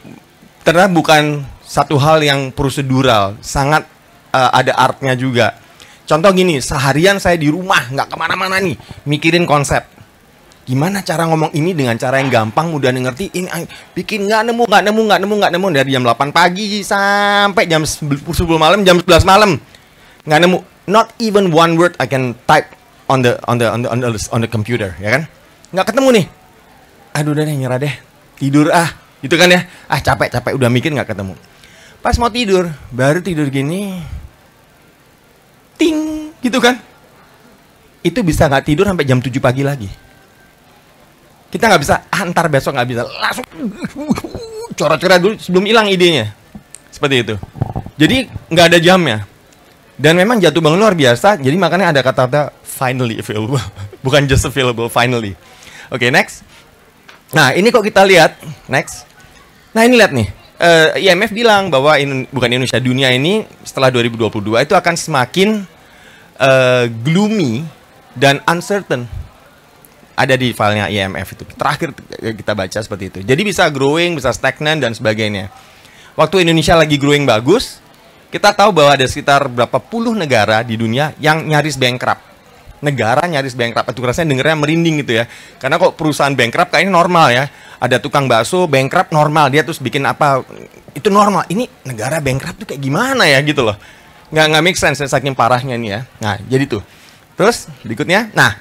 ternyata 0.67 0.91
bukan 0.91 1.47
satu 1.63 1.95
hal 1.95 2.19
yang 2.19 2.51
prosedural, 2.51 3.39
sangat 3.39 3.87
eh, 4.35 4.51
ada 4.51 4.75
artnya 4.75 5.15
juga. 5.15 5.55
Contoh 6.03 6.35
gini, 6.35 6.59
seharian 6.59 7.23
saya 7.23 7.39
di 7.39 7.47
rumah 7.47 7.87
nggak 7.87 8.11
ke 8.11 8.15
mana-mana 8.19 8.59
nih, 8.59 8.75
mikirin 9.07 9.47
konsep 9.47 9.94
gimana 10.65 11.05
cara 11.05 11.29
ngomong 11.29 11.53
ini 11.53 11.77
dengan 11.77 11.93
cara 11.95 12.17
yang 12.17 12.33
gampang 12.33 12.73
mudah 12.73 12.89
ngerti? 12.89 13.29
Ini 13.37 13.47
bikin 13.93 14.25
nggak 14.25 14.49
nemu 14.49 14.65
nggak 14.65 14.83
nemu 14.89 15.01
nggak 15.05 15.19
nemu 15.21 15.33
nggak 15.37 15.51
nemu. 15.53 15.67
Dari 15.71 15.89
jam 15.93 16.03
8 16.03 16.33
pagi 16.33 16.81
sampai 16.81 17.69
jam 17.69 17.85
10 17.85 18.01
malam 18.57 18.81
jam 18.81 18.97
11 18.97 19.21
malam. 19.23 19.61
Nggak 20.25 20.39
nemu. 20.41 20.57
Not 20.89 21.13
even 21.21 21.53
one 21.53 21.77
word 21.77 21.93
I 22.01 22.09
can 22.09 22.33
type 22.49 22.73
on 23.05 23.21
the 23.21 23.37
on 23.45 23.61
the 23.61 23.69
on 23.69 23.85
the 23.85 23.89
on 23.89 23.99
the, 24.01 24.09
on 24.33 24.39
the 24.41 24.49
computer 24.49 24.97
ya 24.97 25.21
kan? 25.21 25.23
Nggak 25.69 25.93
ketemu 25.93 26.09
nih. 26.21 26.25
Aduh 27.13 27.31
udah 27.37 27.43
deh 27.45 27.55
nyerah 27.55 27.77
deh. 27.77 27.93
Tidur 28.41 28.73
ah. 28.73 28.89
Gitu 29.21 29.37
kan 29.37 29.47
ya? 29.47 29.69
Ah 29.85 30.01
capek 30.01 30.33
capek. 30.33 30.57
Udah 30.57 30.69
mikir 30.73 30.89
nggak 30.89 31.13
ketemu. 31.13 31.37
Pas 32.01 32.17
mau 32.17 32.29
tidur 32.29 32.69
baru 32.89 33.21
tidur 33.21 33.49
gini 33.53 34.01
ting 35.77 36.29
gitu 36.41 36.57
kan? 36.57 36.81
Itu 38.05 38.21
bisa 38.21 38.49
nggak 38.49 38.65
tidur 38.65 38.85
sampai 38.85 39.05
jam 39.05 39.17
7 39.21 39.29
pagi 39.41 39.65
lagi 39.65 40.04
kita 41.55 41.71
nggak 41.71 41.81
bisa 41.87 41.95
ah, 42.11 42.21
ntar 42.27 42.51
besok 42.51 42.75
nggak 42.75 42.89
bisa. 42.91 43.01
Langsung 43.07 43.47
coret-coret 44.75 45.19
dulu 45.23 45.33
sebelum 45.39 45.63
hilang 45.63 45.87
idenya. 45.87 46.35
Seperti 46.91 47.15
itu. 47.23 47.35
Jadi 47.95 48.27
nggak 48.51 48.75
ada 48.75 48.79
jamnya. 48.83 49.23
Dan 49.95 50.19
memang 50.19 50.43
jatuh 50.43 50.59
bangun 50.59 50.75
luar 50.75 50.91
biasa 50.91 51.39
jadi 51.39 51.55
makanya 51.55 51.95
ada 51.95 52.03
kata-kata 52.03 52.51
finally 52.59 53.23
available. 53.23 53.63
Bukan 54.05 54.27
just 54.27 54.43
available 54.43 54.91
finally. 54.91 55.39
Oke 55.87 56.11
next. 56.11 56.43
Nah 57.31 57.55
ini 57.55 57.71
kok 57.71 57.87
kita 57.87 58.03
lihat. 58.03 58.35
Next. 58.67 59.07
Nah 59.71 59.87
ini 59.87 59.95
lihat 59.95 60.11
nih. 60.11 60.27
Eh, 60.55 61.07
IMF 61.07 61.35
bilang 61.35 61.67
bahwa 61.67 61.99
in- 61.99 62.31
bukan 62.31 62.47
Indonesia 62.47 62.79
dunia 62.79 63.11
ini 63.11 63.43
setelah 63.67 63.91
2022 63.91 64.63
itu 64.63 64.71
akan 64.71 64.95
semakin 64.95 65.67
eh, 66.39 66.87
gloomy 67.03 67.67
dan 68.15 68.39
uncertain 68.47 69.03
ada 70.15 70.33
di 70.39 70.55
filenya 70.55 70.87
IMF 70.87 71.27
itu. 71.35 71.43
Terakhir 71.53 71.91
kita 72.35 72.51
baca 72.55 72.79
seperti 72.79 73.03
itu. 73.11 73.19
Jadi 73.21 73.41
bisa 73.43 73.67
growing, 73.67 74.15
bisa 74.15 74.31
stagnan 74.31 74.79
dan 74.79 74.95
sebagainya. 74.95 75.51
Waktu 76.15 76.47
Indonesia 76.47 76.79
lagi 76.79 76.95
growing 76.95 77.27
bagus, 77.27 77.83
kita 78.31 78.55
tahu 78.55 78.71
bahwa 78.71 78.95
ada 78.95 79.03
sekitar 79.03 79.51
berapa 79.51 79.77
puluh 79.83 80.15
negara 80.15 80.63
di 80.63 80.79
dunia 80.79 81.11
yang 81.19 81.43
nyaris 81.43 81.75
bankrupt. 81.75 82.23
Negara 82.79 83.27
nyaris 83.27 83.51
bankrupt. 83.55 83.91
Itu 83.91 83.99
rasanya 84.03 84.31
dengernya 84.31 84.55
merinding 84.55 84.95
gitu 85.03 85.19
ya. 85.19 85.27
Karena 85.59 85.75
kok 85.75 85.99
perusahaan 85.99 86.31
bankrupt 86.31 86.71
kayaknya 86.71 86.95
normal 86.95 87.27
ya. 87.35 87.45
Ada 87.75 87.99
tukang 87.99 88.31
bakso 88.31 88.71
bankrupt 88.71 89.11
normal, 89.11 89.51
dia 89.51 89.67
terus 89.67 89.83
bikin 89.83 90.07
apa 90.07 90.39
itu 90.95 91.11
normal. 91.11 91.43
Ini 91.51 91.67
negara 91.83 92.23
bankrupt 92.23 92.63
tuh 92.63 92.67
kayak 92.71 92.79
gimana 92.79 93.27
ya 93.27 93.43
gitu 93.43 93.67
loh. 93.67 93.75
Nggak 94.31 94.45
nggak 94.55 94.63
make 94.63 94.79
sense 94.79 95.03
saking 95.03 95.35
parahnya 95.35 95.75
nih 95.75 95.89
ya. 95.91 95.99
Nah, 96.23 96.39
jadi 96.47 96.63
tuh. 96.71 96.83
Terus 97.35 97.67
berikutnya, 97.83 98.31
nah 98.31 98.55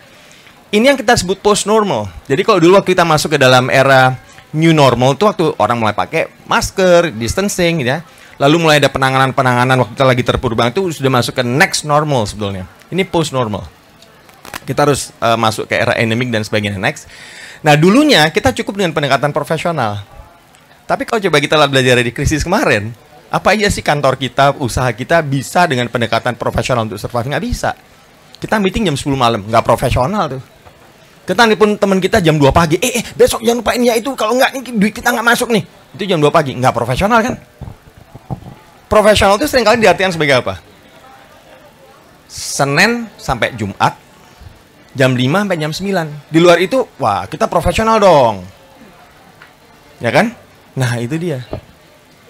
ini 0.75 0.91
yang 0.91 0.99
kita 0.99 1.15
sebut 1.15 1.39
post 1.39 1.71
normal. 1.71 2.11
Jadi 2.27 2.43
kalau 2.43 2.59
dulu 2.59 2.75
waktu 2.75 2.99
kita 2.99 3.07
masuk 3.07 3.39
ke 3.39 3.39
dalam 3.39 3.71
era 3.71 4.19
new 4.51 4.75
normal 4.75 5.15
itu 5.15 5.23
waktu 5.23 5.55
orang 5.63 5.79
mulai 5.79 5.95
pakai 5.95 6.27
masker, 6.51 7.15
distancing 7.15 7.87
gitu 7.87 7.95
ya. 7.95 8.03
Lalu 8.43 8.67
mulai 8.67 8.83
ada 8.83 8.91
penanganan-penanganan 8.91 9.79
waktu 9.79 9.95
kita 9.95 10.07
lagi 10.11 10.23
terpuruk 10.27 10.59
banget 10.59 10.83
itu 10.83 10.99
sudah 10.99 11.15
masuk 11.15 11.39
ke 11.39 11.47
next 11.47 11.87
normal 11.87 12.27
sebetulnya. 12.27 12.67
Ini 12.91 13.07
post 13.07 13.31
normal. 13.31 13.63
Kita 14.67 14.83
harus 14.83 15.15
eh, 15.15 15.39
masuk 15.39 15.71
ke 15.71 15.79
era 15.79 15.95
endemic 15.95 16.35
dan 16.35 16.43
sebagainya 16.43 16.83
next. 16.83 17.07
Nah, 17.63 17.79
dulunya 17.79 18.27
kita 18.35 18.51
cukup 18.51 18.83
dengan 18.83 18.91
pendekatan 18.91 19.31
profesional. 19.31 20.03
Tapi 20.85 21.07
kalau 21.07 21.23
coba 21.23 21.39
kita 21.39 21.55
belajar 21.71 22.03
dari 22.03 22.11
krisis 22.11 22.43
kemarin, 22.43 22.91
apa 23.31 23.55
aja 23.55 23.71
sih 23.71 23.81
kantor 23.81 24.19
kita, 24.19 24.59
usaha 24.59 24.91
kita 24.91 25.23
bisa 25.23 25.65
dengan 25.71 25.87
pendekatan 25.87 26.35
profesional 26.35 26.85
untuk 26.85 26.99
survive? 26.99 27.31
Nggak 27.31 27.45
bisa. 27.47 27.71
Kita 28.37 28.61
meeting 28.61 28.91
jam 28.91 28.99
10 28.99 29.17
malam, 29.17 29.41
nggak 29.49 29.65
profesional 29.65 30.37
tuh. 30.37 30.54
Kita 31.25 31.49
pun 31.57 31.81
teman 31.81 31.99
kita 32.05 32.21
jam 32.21 32.37
2 32.37 32.53
pagi, 32.53 32.77
eh, 32.77 33.01
eh 33.01 33.05
besok 33.17 33.41
jangan 33.41 33.65
lupain 33.65 33.81
ya 33.81 33.97
itu, 33.97 34.13
kalau 34.13 34.37
nggak 34.37 34.61
ini 34.61 34.61
duit 34.77 34.93
kita 34.93 35.09
nggak 35.09 35.25
masuk 35.25 35.49
nih. 35.49 35.65
Itu 35.97 36.05
jam 36.05 36.21
2 36.21 36.29
pagi, 36.29 36.53
nggak 36.53 36.75
profesional 36.77 37.25
kan? 37.25 37.35
Profesional 38.93 39.41
itu 39.41 39.49
sering 39.49 39.65
kali 39.65 39.81
diartikan 39.81 40.13
sebagai 40.13 40.45
apa? 40.45 40.61
Senin 42.29 43.09
sampai 43.17 43.57
Jumat, 43.57 43.97
jam 44.93 45.17
5 45.17 45.49
sampai 45.49 45.57
jam 45.57 45.73
9. 45.73 46.29
Di 46.29 46.39
luar 46.45 46.61
itu, 46.61 46.85
wah 47.01 47.25
kita 47.25 47.49
profesional 47.49 47.97
dong. 47.97 48.45
Ya 50.05 50.13
kan? 50.13 50.37
Nah 50.77 50.93
itu 51.01 51.17
dia. 51.17 51.41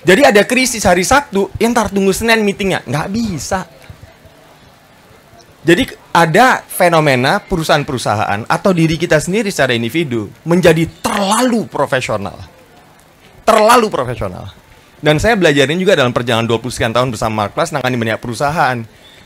Jadi 0.04 0.22
ada 0.22 0.44
krisis 0.44 0.84
hari 0.86 1.02
Sabtu, 1.02 1.50
yang 1.58 1.72
ntar 1.72 1.88
tunggu 1.90 2.12
Senin 2.12 2.44
meetingnya. 2.44 2.84
Nggak 2.84 3.08
bisa. 3.10 3.66
Jadi 5.64 5.88
ada 6.12 6.61
fenomena 6.61 7.40
perusahaan-perusahaan 7.40 8.44
atau 8.44 8.71
diri 8.76 9.00
kita 9.00 9.16
sendiri 9.16 9.49
secara 9.49 9.73
individu 9.73 10.28
menjadi 10.44 10.85
terlalu 11.00 11.64
profesional. 11.73 12.37
Terlalu 13.49 13.88
profesional. 13.88 14.52
Dan 15.00 15.16
saya 15.16 15.40
belajarin 15.40 15.80
juga 15.80 15.97
dalam 15.97 16.12
perjalanan 16.12 16.44
20 16.44 16.68
sekian 16.68 16.92
tahun 16.92 17.09
bersama 17.12 17.49
Mark 17.49 17.56
Plus 17.56 17.73
nangani 17.73 17.97
banyak 17.97 18.21
perusahaan. 18.21 18.76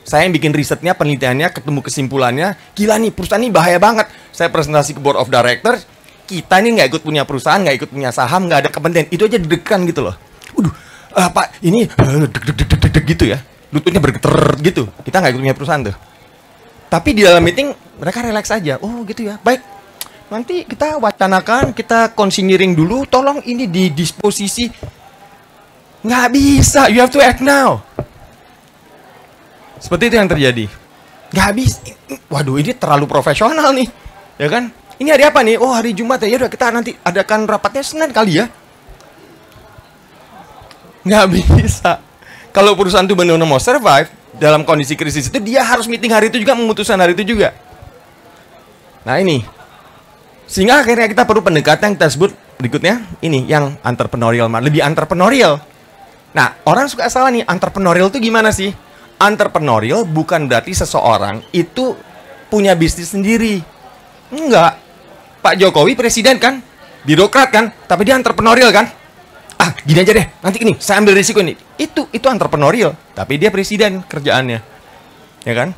Saya 0.07 0.25
yang 0.25 0.33
bikin 0.33 0.54
risetnya, 0.54 0.95
penelitiannya, 0.95 1.50
ketemu 1.52 1.85
kesimpulannya, 1.85 2.54
gila 2.73 2.97
nih 3.02 3.12
perusahaan 3.12 3.42
ini 3.42 3.52
bahaya 3.52 3.83
banget. 3.83 4.07
Saya 4.30 4.49
presentasi 4.49 4.95
ke 4.95 5.00
board 5.02 5.18
of 5.18 5.28
directors, 5.28 5.85
kita 6.25 6.62
ini 6.62 6.80
nggak 6.80 6.88
ikut 6.95 7.02
punya 7.02 7.26
perusahaan, 7.26 7.61
nggak 7.61 7.76
ikut 7.83 7.90
punya 7.90 8.14
saham, 8.14 8.47
nggak 8.47 8.59
ada 8.66 8.71
kepentingan. 8.71 9.09
Itu 9.11 9.26
aja 9.26 9.37
deg-degan 9.42 9.85
gitu 9.90 10.07
loh. 10.07 10.14
Waduh, 10.54 10.73
eh, 11.12 11.28
Pak, 11.35 11.47
ini 11.66 11.85
eh, 11.85 12.26
deg-deg-deg-deg 12.30 13.04
gitu 13.04 13.25
ya. 13.26 13.38
Lututnya 13.68 14.00
bergetar 14.00 14.57
gitu. 14.64 14.88
Kita 15.04 15.21
nggak 15.21 15.30
ikut 15.35 15.42
punya 15.45 15.57
perusahaan 15.59 15.83
tuh. 15.85 15.97
Tapi 16.88 17.12
di 17.12 17.23
dalam 17.25 17.45
meeting 17.45 17.68
mereka 18.00 18.25
relax 18.25 18.49
aja. 18.49 18.80
Oh 18.80 19.04
gitu 19.04 19.28
ya. 19.28 19.37
Baik. 19.45 19.61
Nanti 20.28 20.64
kita 20.68 21.00
wacanakan, 21.00 21.73
kita 21.73 22.12
considering 22.12 22.76
dulu. 22.76 23.04
Tolong 23.09 23.45
ini 23.45 23.68
di 23.68 23.92
disposisi. 23.92 24.68
Nggak 26.04 26.26
bisa. 26.33 26.88
You 26.88 27.00
have 27.04 27.12
to 27.12 27.21
act 27.21 27.45
now. 27.45 27.85
Seperti 29.80 30.12
itu 30.12 30.16
yang 30.16 30.28
terjadi. 30.28 30.64
Nggak 31.33 31.50
bisa. 31.57 31.80
Waduh 32.33 32.57
ini 32.61 32.73
terlalu 32.76 33.04
profesional 33.04 33.73
nih. 33.76 33.88
Ya 34.40 34.49
kan? 34.49 34.73
Ini 34.99 35.09
hari 35.14 35.25
apa 35.28 35.40
nih? 35.45 35.57
Oh 35.61 35.71
hari 35.71 35.95
Jumat 35.95 36.25
ya. 36.25 36.28
Yaudah 36.35 36.50
kita 36.50 36.73
nanti 36.73 36.97
adakan 37.04 37.45
rapatnya 37.45 37.85
Senin 37.85 38.11
kali 38.11 38.42
ya. 38.42 38.47
Nggak 41.09 41.26
bisa. 41.30 42.04
Kalau 42.52 42.75
perusahaan 42.75 43.07
itu 43.07 43.14
benar-benar 43.14 43.47
mau 43.47 43.62
survive, 43.62 44.11
dalam 44.38 44.62
kondisi 44.62 44.95
krisis 44.95 45.28
itu 45.28 45.38
dia 45.42 45.66
harus 45.66 45.90
meeting 45.90 46.14
hari 46.14 46.30
itu 46.30 46.38
juga 46.38 46.54
memutuskan 46.54 46.99
hari 46.99 47.12
itu 47.18 47.37
juga. 47.37 47.52
Nah 49.02 49.18
ini, 49.18 49.42
sehingga 50.49 50.80
akhirnya 50.80 51.11
kita 51.11 51.28
perlu 51.28 51.45
pendekatan 51.45 51.92
yang 51.92 51.97
kita 51.99 52.09
sebut 52.09 52.30
berikutnya 52.59 53.04
ini 53.23 53.47
yang 53.47 53.76
entrepreneurial, 53.83 54.50
lebih 54.62 54.83
entrepreneurial. 54.83 55.61
Nah, 56.33 56.61
orang 56.68 56.88
suka 56.90 57.09
salah 57.09 57.33
nih, 57.33 57.47
entrepreneurial 57.47 58.09
itu 58.12 58.21
gimana 58.21 58.52
sih? 58.52 58.73
Entrepreneurial 59.18 60.04
bukan 60.07 60.47
berarti 60.47 60.76
seseorang 60.76 61.42
itu 61.50 61.97
punya 62.52 62.76
bisnis 62.78 63.12
sendiri. 63.12 63.61
Enggak. 64.28 64.76
Pak 65.40 65.54
Jokowi 65.57 65.97
presiden 65.97 66.37
kan? 66.37 66.61
Birokrat 67.07 67.49
kan? 67.49 67.73
Tapi 67.88 68.02
dia 68.04 68.18
entrepreneurial 68.18 68.68
kan? 68.75 68.90
Ah, 69.58 69.74
gini 69.82 69.98
aja 70.00 70.14
deh. 70.14 70.26
Nanti 70.38 70.62
ini 70.62 70.78
saya 70.78 71.02
ambil 71.02 71.18
risiko 71.18 71.42
ini. 71.42 71.58
Itu 71.74 72.06
itu 72.14 72.26
entrepreneurial, 72.30 72.94
tapi 73.12 73.36
dia 73.42 73.50
presiden 73.50 74.06
kerjaannya. 74.06 74.58
Ya 75.42 75.54
kan? 75.54 75.74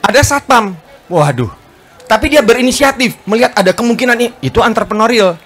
Ada 0.00 0.24
satpam. 0.24 0.72
Waduh. 1.12 1.52
Tapi 2.08 2.32
dia 2.32 2.40
berinisiatif 2.40 3.20
melihat 3.28 3.52
ada 3.52 3.76
kemungkinan 3.76 4.16
ini. 4.16 4.28
Itu 4.40 4.64
entrepreneurial. 4.64 5.36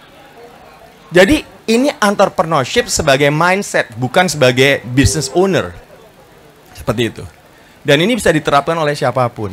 Jadi 1.10 1.42
ini 1.66 1.90
entrepreneurship 1.98 2.86
sebagai 2.86 3.28
mindset, 3.34 3.90
bukan 3.98 4.30
sebagai 4.30 4.82
business 4.86 5.26
owner. 5.34 5.74
Seperti 6.74 7.02
itu. 7.10 7.24
Dan 7.82 7.98
ini 7.98 8.14
bisa 8.14 8.30
diterapkan 8.30 8.78
oleh 8.78 8.94
siapa 8.94 9.26
pun. 9.30 9.50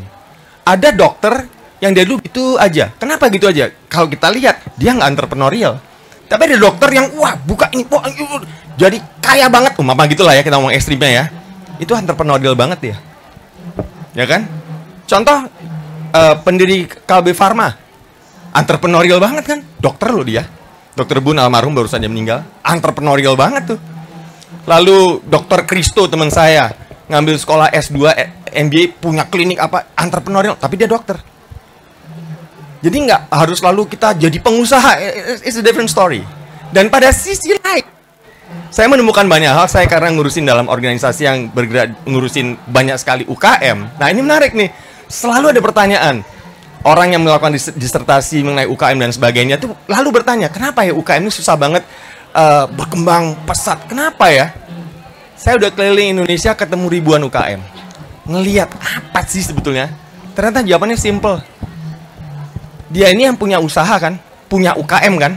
Ada 0.65 0.93
dokter 0.93 1.50
yang 1.81 1.98
dia 1.98 2.05
dulu 2.05 2.21
itu 2.21 2.57
aja. 2.62 2.93
Kenapa 2.93 3.25
gitu 3.33 3.50
aja? 3.50 3.74
Kalau 3.89 4.05
kita 4.05 4.29
lihat, 4.29 4.62
dia 4.77 4.93
nggak 4.93 5.17
entrepreneurial. 5.17 5.81
Tapi 6.29 6.41
ada 6.45 6.57
dokter 6.62 6.89
yang, 6.93 7.09
wah 7.17 7.33
buka 7.33 7.74
ini, 7.74 7.83
wah, 7.89 8.05
jadi 8.77 9.01
kaya 9.19 9.50
banget. 9.50 9.75
Umama 9.81 10.05
gitulah 10.05 10.38
ya, 10.38 10.45
kita 10.45 10.62
ngomong 10.62 10.71
ekstrimnya 10.71 11.09
ya. 11.09 11.25
Itu 11.81 11.98
entrepreneurial 11.98 12.53
banget 12.53 12.93
ya. 12.93 12.98
Ya 14.13 14.25
kan? 14.29 14.45
Contoh, 15.09 15.50
uh, 16.13 16.36
pendiri 16.45 16.86
Kalbe 17.03 17.33
Pharma. 17.33 17.74
Entrepreneurial 18.53 19.17
banget 19.17 19.43
kan? 19.45 19.59
Dokter 19.81 20.13
loh 20.13 20.24
dia. 20.24 20.45
Dokter 20.93 21.19
Bun 21.24 21.38
almarhum 21.38 21.74
baru 21.74 21.89
saja 21.89 22.05
meninggal. 22.05 22.45
Entrepreneurial 22.62 23.33
banget 23.33 23.75
tuh. 23.75 23.79
Lalu 24.69 25.24
dokter 25.25 25.65
Kristo 25.65 26.05
teman 26.05 26.29
saya 26.29 26.69
ngambil 27.09 27.36
sekolah 27.41 27.67
S2 27.74 27.98
MBA 28.53 29.01
punya 29.01 29.25
klinik 29.25 29.57
apa 29.57 29.93
entrepreneurial 29.98 30.57
tapi 30.57 30.77
dia 30.77 30.89
dokter. 30.89 31.17
Jadi 32.79 32.98
nggak 33.12 33.21
harus 33.27 33.59
lalu 33.59 33.83
kita 33.91 34.15
jadi 34.15 34.39
pengusaha. 34.39 34.91
It's 35.43 35.59
a 35.59 35.63
different 35.63 35.91
story. 35.91 36.24
Dan 36.71 36.88
pada 36.88 37.12
sisi 37.12 37.51
lain, 37.51 37.83
saya 38.71 38.88
menemukan 38.88 39.27
banyak 39.27 39.51
hal. 39.51 39.67
Saya 39.67 39.86
karena 39.89 40.15
ngurusin 40.15 40.48
dalam 40.48 40.71
organisasi 40.71 41.21
yang 41.27 41.38
bergerak 41.51 41.91
ngurusin 42.07 42.55
banyak 42.69 42.95
sekali 42.95 43.24
UKM. 43.27 44.00
Nah 44.00 44.07
ini 44.07 44.21
menarik 44.24 44.55
nih. 44.55 44.71
Selalu 45.09 45.57
ada 45.57 45.62
pertanyaan. 45.62 46.21
Orang 46.79 47.12
yang 47.12 47.19
melakukan 47.19 47.51
disertasi 47.75 48.39
mengenai 48.39 48.69
UKM 48.71 48.95
dan 49.03 49.12
sebagainya 49.12 49.59
tuh 49.59 49.75
lalu 49.91 50.15
bertanya, 50.15 50.48
kenapa 50.48 50.88
ya 50.88 50.95
UKM 50.95 51.27
ini 51.27 51.33
susah 51.33 51.59
banget 51.59 51.83
uh, 52.31 52.71
berkembang 52.71 53.36
pesat? 53.43 53.83
Kenapa 53.83 54.31
ya? 54.31 54.55
Saya 55.36 55.59
udah 55.59 55.75
keliling 55.75 56.15
Indonesia 56.15 56.55
ketemu 56.55 56.88
ribuan 56.88 57.19
UKM. 57.27 57.59
Ngeliat 58.31 58.71
apa 58.71 59.27
sih 59.27 59.43
sebetulnya? 59.43 59.91
Ternyata 60.31 60.63
jawabannya 60.63 60.95
simple 60.95 61.43
dia 62.89 63.13
ini 63.13 63.29
yang 63.29 63.38
punya 63.38 63.62
usaha 63.62 63.96
kan, 64.01 64.17
punya 64.50 64.74
UKM 64.74 65.15
kan. 65.22 65.34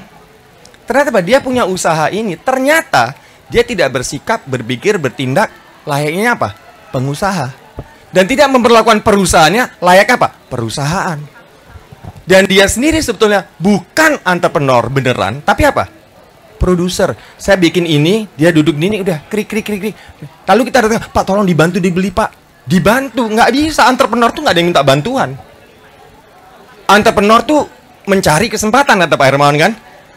Ternyata? 0.89 1.21
Dia 1.21 1.39
punya 1.45 1.69
usaha 1.69 2.09
ini, 2.09 2.35
ternyata 2.41 3.13
dia 3.53 3.63
tidak 3.63 3.93
bersikap, 4.01 4.43
berpikir, 4.49 4.97
bertindak 4.97 5.53
layaknya 5.85 6.35
apa? 6.35 6.57
Pengusaha. 6.91 7.53
Dan 8.13 8.29
tidak 8.29 8.49
memperlakukan 8.53 9.05
perusahaannya 9.05 9.81
layak 9.81 10.09
apa? 10.17 10.29
Perusahaan. 10.49 11.21
Dan 12.25 12.49
dia 12.49 12.69
sendiri 12.69 13.01
sebetulnya 13.01 13.49
bukan 13.61 14.21
entrepreneur 14.25 14.89
beneran, 14.89 15.45
tapi 15.45 15.69
apa? 15.69 15.89
Produser. 16.57 17.13
Saya 17.37 17.61
bikin 17.61 17.85
ini, 17.85 18.29
dia 18.37 18.49
duduk 18.49 18.77
di 18.77 18.89
ini 18.89 18.97
udah 19.05 19.29
krik 19.29 19.49
krik 19.49 19.65
krik 19.65 19.81
krik. 19.81 19.97
Lalu 20.49 20.73
kita 20.73 20.79
datang, 20.89 21.05
Pak 21.13 21.25
tolong 21.25 21.45
dibantu 21.45 21.77
dibeli 21.83 22.09
Pak. 22.09 22.41
Dibantu, 22.63 23.27
nggak 23.27 23.51
bisa 23.53 23.91
entrepreneur 23.91 24.31
tuh 24.31 24.41
nggak 24.47 24.55
ada 24.55 24.61
yang 24.61 24.71
minta 24.71 24.85
bantuan 24.87 25.35
entrepreneur 26.93 27.41
tuh 27.43 27.67
mencari 28.05 28.53
kesempatan 28.53 29.01
kata 29.01 29.15
Pak 29.17 29.27
Hermawan 29.27 29.57
kan. 29.57 29.73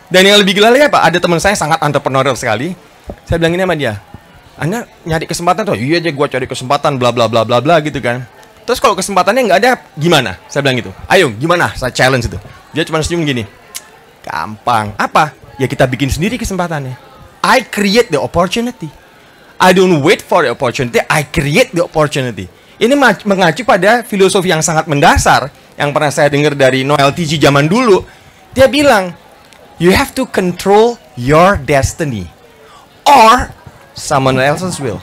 Dan 0.05 0.21
yang 0.27 0.37
lebih 0.37 0.61
gila 0.61 0.69
lagi 0.69 0.85
apa? 0.85 1.01
Ada 1.01 1.17
teman 1.17 1.41
saya 1.41 1.57
sangat 1.57 1.81
entrepreneurial 1.81 2.37
sekali. 2.37 2.77
Saya 3.25 3.41
bilang 3.41 3.57
ini 3.57 3.63
sama 3.65 3.75
dia. 3.75 3.93
Anda 4.55 4.87
nyari 5.03 5.25
kesempatan 5.27 5.67
tuh, 5.67 5.75
iya 5.75 5.99
aja 5.99 6.13
gue 6.13 6.27
cari 6.31 6.47
kesempatan, 6.47 6.95
bla 6.95 7.11
bla 7.11 7.27
bla 7.27 7.43
bla 7.43 7.59
bla 7.59 7.81
gitu 7.83 7.99
kan. 7.99 8.23
Terus 8.63 8.79
kalau 8.79 8.95
kesempatannya 8.95 9.41
nggak 9.49 9.59
ada, 9.61 9.71
gimana? 9.97 10.39
Saya 10.47 10.61
bilang 10.63 10.77
gitu. 10.79 10.91
Ayo, 11.11 11.33
gimana? 11.35 11.75
Saya 11.75 11.91
challenge 11.91 12.31
itu. 12.31 12.37
Dia 12.71 12.87
cuma 12.87 13.03
senyum 13.03 13.25
gini. 13.27 13.43
Gampang. 14.23 14.95
Apa? 14.95 15.35
Ya 15.59 15.67
kita 15.67 15.89
bikin 15.89 16.07
sendiri 16.07 16.39
kesempatannya. 16.39 16.95
I 17.45 17.65
create 17.67 18.09
the 18.09 18.21
opportunity. 18.21 18.89
I 19.55 19.71
don't 19.71 20.03
wait 20.03 20.19
for 20.19 20.43
the 20.43 20.51
opportunity, 20.51 20.99
I 21.07 21.23
create 21.23 21.71
the 21.71 21.87
opportunity. 21.87 22.51
Ini 22.75 22.91
mengacu 23.23 23.63
pada 23.63 24.03
filosofi 24.03 24.51
yang 24.51 24.59
sangat 24.59 24.83
mendasar 24.83 25.47
yang 25.75 25.91
pernah 25.91 26.11
saya 26.11 26.31
dengar 26.31 26.55
dari 26.55 26.87
Noel 26.87 27.11
TG 27.11 27.39
zaman 27.39 27.67
dulu. 27.67 28.03
Dia 28.55 28.71
bilang, 28.71 29.11
you 29.79 29.91
have 29.91 30.15
to 30.15 30.23
control 30.27 30.95
your 31.19 31.59
destiny 31.59 32.27
or 33.03 33.51
someone 33.95 34.39
else's 34.39 34.79
will. 34.79 34.99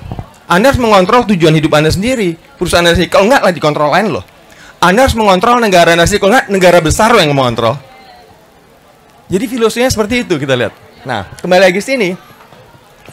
Anda 0.49 0.73
harus 0.73 0.81
mengontrol 0.81 1.25
tujuan 1.33 1.57
hidup 1.57 1.73
Anda 1.77 1.89
sendiri. 1.89 2.37
Perusahaan 2.61 2.85
Anda 2.85 2.97
sendiri. 2.97 3.13
Kalau 3.13 3.25
enggak, 3.29 3.43
lagi 3.45 3.61
kontrol 3.61 3.89
lain 3.89 4.13
loh. 4.13 4.25
Anda 4.83 5.09
harus 5.09 5.17
mengontrol 5.17 5.61
negara 5.61 5.97
Anda 5.97 6.05
sendiri. 6.05 6.21
Kalau 6.29 6.33
enggak, 6.37 6.49
negara 6.53 6.79
besar 6.85 7.09
loh 7.13 7.23
yang 7.25 7.33
mengontrol. 7.33 7.77
Jadi 9.33 9.45
filosofinya 9.49 9.89
seperti 9.89 10.29
itu 10.29 10.37
kita 10.37 10.53
lihat. 10.53 10.77
Nah, 11.09 11.25
kembali 11.41 11.73
lagi 11.73 11.81
sini. 11.81 12.13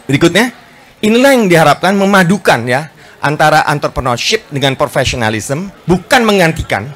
Berikutnya, 0.03 0.51
inilah 0.99 1.31
yang 1.31 1.47
diharapkan 1.47 1.95
memadukan 1.95 2.59
ya 2.67 2.91
antara 3.23 3.63
entrepreneurship 3.71 4.47
dengan 4.51 4.75
professionalism, 4.75 5.71
bukan 5.87 6.27
menggantikan, 6.27 6.91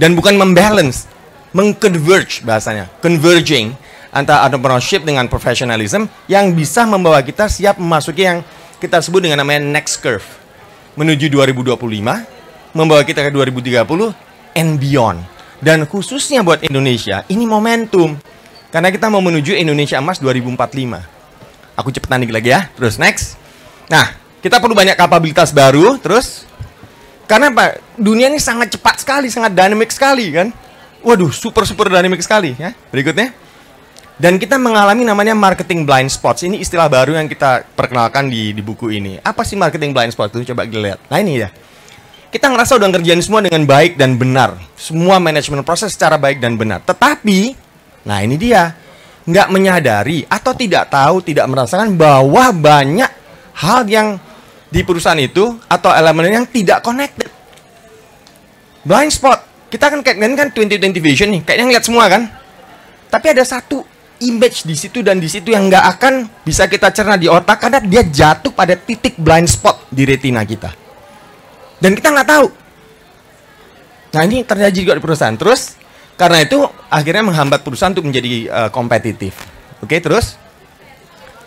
dan 0.00 0.16
bukan 0.16 0.32
membalance, 0.40 1.04
mengconverge 1.52 2.40
bahasanya, 2.40 2.88
converging 3.04 3.76
antara 4.08 4.48
entrepreneurship 4.48 5.04
dengan 5.04 5.28
professionalism 5.28 6.08
yang 6.24 6.56
bisa 6.56 6.88
membawa 6.88 7.20
kita 7.20 7.52
siap 7.52 7.76
memasuki 7.76 8.24
yang 8.24 8.40
kita 8.80 9.04
sebut 9.04 9.28
dengan 9.28 9.44
namanya 9.44 9.60
next 9.60 10.00
curve 10.00 10.24
menuju 10.96 11.28
2025, 11.28 11.76
membawa 12.72 13.04
kita 13.04 13.28
ke 13.28 13.30
2030 13.30 14.56
and 14.56 14.80
beyond. 14.80 15.20
Dan 15.60 15.84
khususnya 15.84 16.40
buat 16.40 16.64
Indonesia, 16.64 17.22
ini 17.28 17.44
momentum. 17.44 18.16
Karena 18.72 18.88
kita 18.88 19.12
mau 19.12 19.20
menuju 19.20 19.52
Indonesia 19.52 20.00
Emas 20.00 20.16
2045. 20.22 21.76
Aku 21.76 21.92
cepetan 21.92 22.24
lagi 22.24 22.48
ya. 22.48 22.70
Terus 22.72 22.96
next. 22.96 23.36
Nah, 23.92 24.14
kita 24.40 24.62
perlu 24.62 24.72
banyak 24.72 24.96
kapabilitas 24.96 25.52
baru, 25.52 26.00
terus 26.00 26.48
karena 27.30 27.54
apa? 27.54 27.78
Dunia 27.94 28.26
ini 28.26 28.42
sangat 28.42 28.74
cepat 28.74 29.06
sekali, 29.06 29.30
sangat 29.30 29.54
dinamik 29.54 29.94
sekali 29.94 30.34
kan. 30.34 30.50
Waduh, 31.06 31.30
super 31.30 31.62
super 31.62 31.86
dinamik 31.86 32.18
sekali 32.18 32.58
ya. 32.58 32.74
Berikutnya. 32.90 33.30
Dan 34.18 34.36
kita 34.36 34.58
mengalami 34.58 35.06
namanya 35.06 35.32
marketing 35.38 35.86
blind 35.86 36.10
spots. 36.10 36.42
Ini 36.42 36.58
istilah 36.58 36.90
baru 36.90 37.14
yang 37.14 37.30
kita 37.30 37.70
perkenalkan 37.78 38.26
di, 38.26 38.50
di 38.50 38.60
buku 38.60 38.90
ini. 38.90 39.16
Apa 39.22 39.46
sih 39.46 39.54
marketing 39.54 39.94
blind 39.94 40.10
spots 40.10 40.34
itu? 40.34 40.50
Coba 40.50 40.66
kita 40.66 40.82
lihat. 40.82 41.00
Nah 41.06 41.22
ini 41.22 41.38
ya. 41.38 41.48
Kita 42.34 42.50
ngerasa 42.50 42.76
udah 42.76 42.88
ngerjain 42.98 43.22
semua 43.22 43.46
dengan 43.46 43.62
baik 43.62 43.94
dan 43.94 44.18
benar. 44.18 44.58
Semua 44.74 45.22
manajemen 45.22 45.62
proses 45.62 45.94
secara 45.94 46.18
baik 46.18 46.42
dan 46.42 46.58
benar. 46.58 46.82
Tetapi, 46.82 47.54
nah 48.04 48.20
ini 48.20 48.34
dia. 48.34 48.74
Nggak 49.24 49.48
menyadari 49.54 50.26
atau 50.26 50.52
tidak 50.52 50.90
tahu, 50.90 51.22
tidak 51.22 51.46
merasakan 51.46 51.94
bahwa 51.94 52.50
banyak 52.50 53.10
hal 53.54 53.86
yang 53.86 54.18
di 54.70 54.80
perusahaan 54.86 55.18
itu 55.18 55.58
atau 55.66 55.90
elemen 55.90 56.30
yang 56.30 56.46
tidak 56.46 56.80
connected. 56.86 57.26
Blind 58.86 59.10
spot. 59.10 59.42
Kita 59.70 59.86
kan 59.86 60.02
kayak 60.02 60.18
kan 60.18 60.48
2020 60.50 60.98
vision 60.98 61.30
nih, 61.30 61.42
kayaknya 61.46 61.64
ngeliat 61.70 61.84
semua 61.84 62.10
kan. 62.10 62.26
Tapi 63.10 63.26
ada 63.34 63.42
satu 63.42 63.82
image 64.22 64.66
di 64.66 64.74
situ 64.78 65.02
dan 65.02 65.18
di 65.18 65.26
situ 65.26 65.50
yang 65.50 65.66
nggak 65.66 65.84
akan 65.98 66.14
bisa 66.46 66.70
kita 66.70 66.90
cerna 66.94 67.18
di 67.18 67.26
otak 67.26 67.58
karena 67.66 67.78
dia 67.82 68.02
jatuh 68.06 68.54
pada 68.54 68.74
titik 68.78 69.18
blind 69.18 69.50
spot 69.50 69.90
di 69.90 70.06
retina 70.06 70.46
kita. 70.46 70.70
Dan 71.82 71.94
kita 71.94 72.14
nggak 72.14 72.28
tahu. 72.28 72.46
Nah 74.10 74.22
ini 74.26 74.42
terjadi 74.42 74.74
juga 74.74 74.94
di 74.98 75.02
perusahaan. 75.02 75.34
Terus 75.38 75.78
karena 76.18 76.42
itu 76.42 76.60
akhirnya 76.90 77.24
menghambat 77.24 77.62
perusahaan 77.62 77.94
untuk 77.94 78.10
menjadi 78.10 78.50
uh, 78.50 78.70
kompetitif. 78.74 79.34
Oke 79.80 80.02
terus 80.02 80.36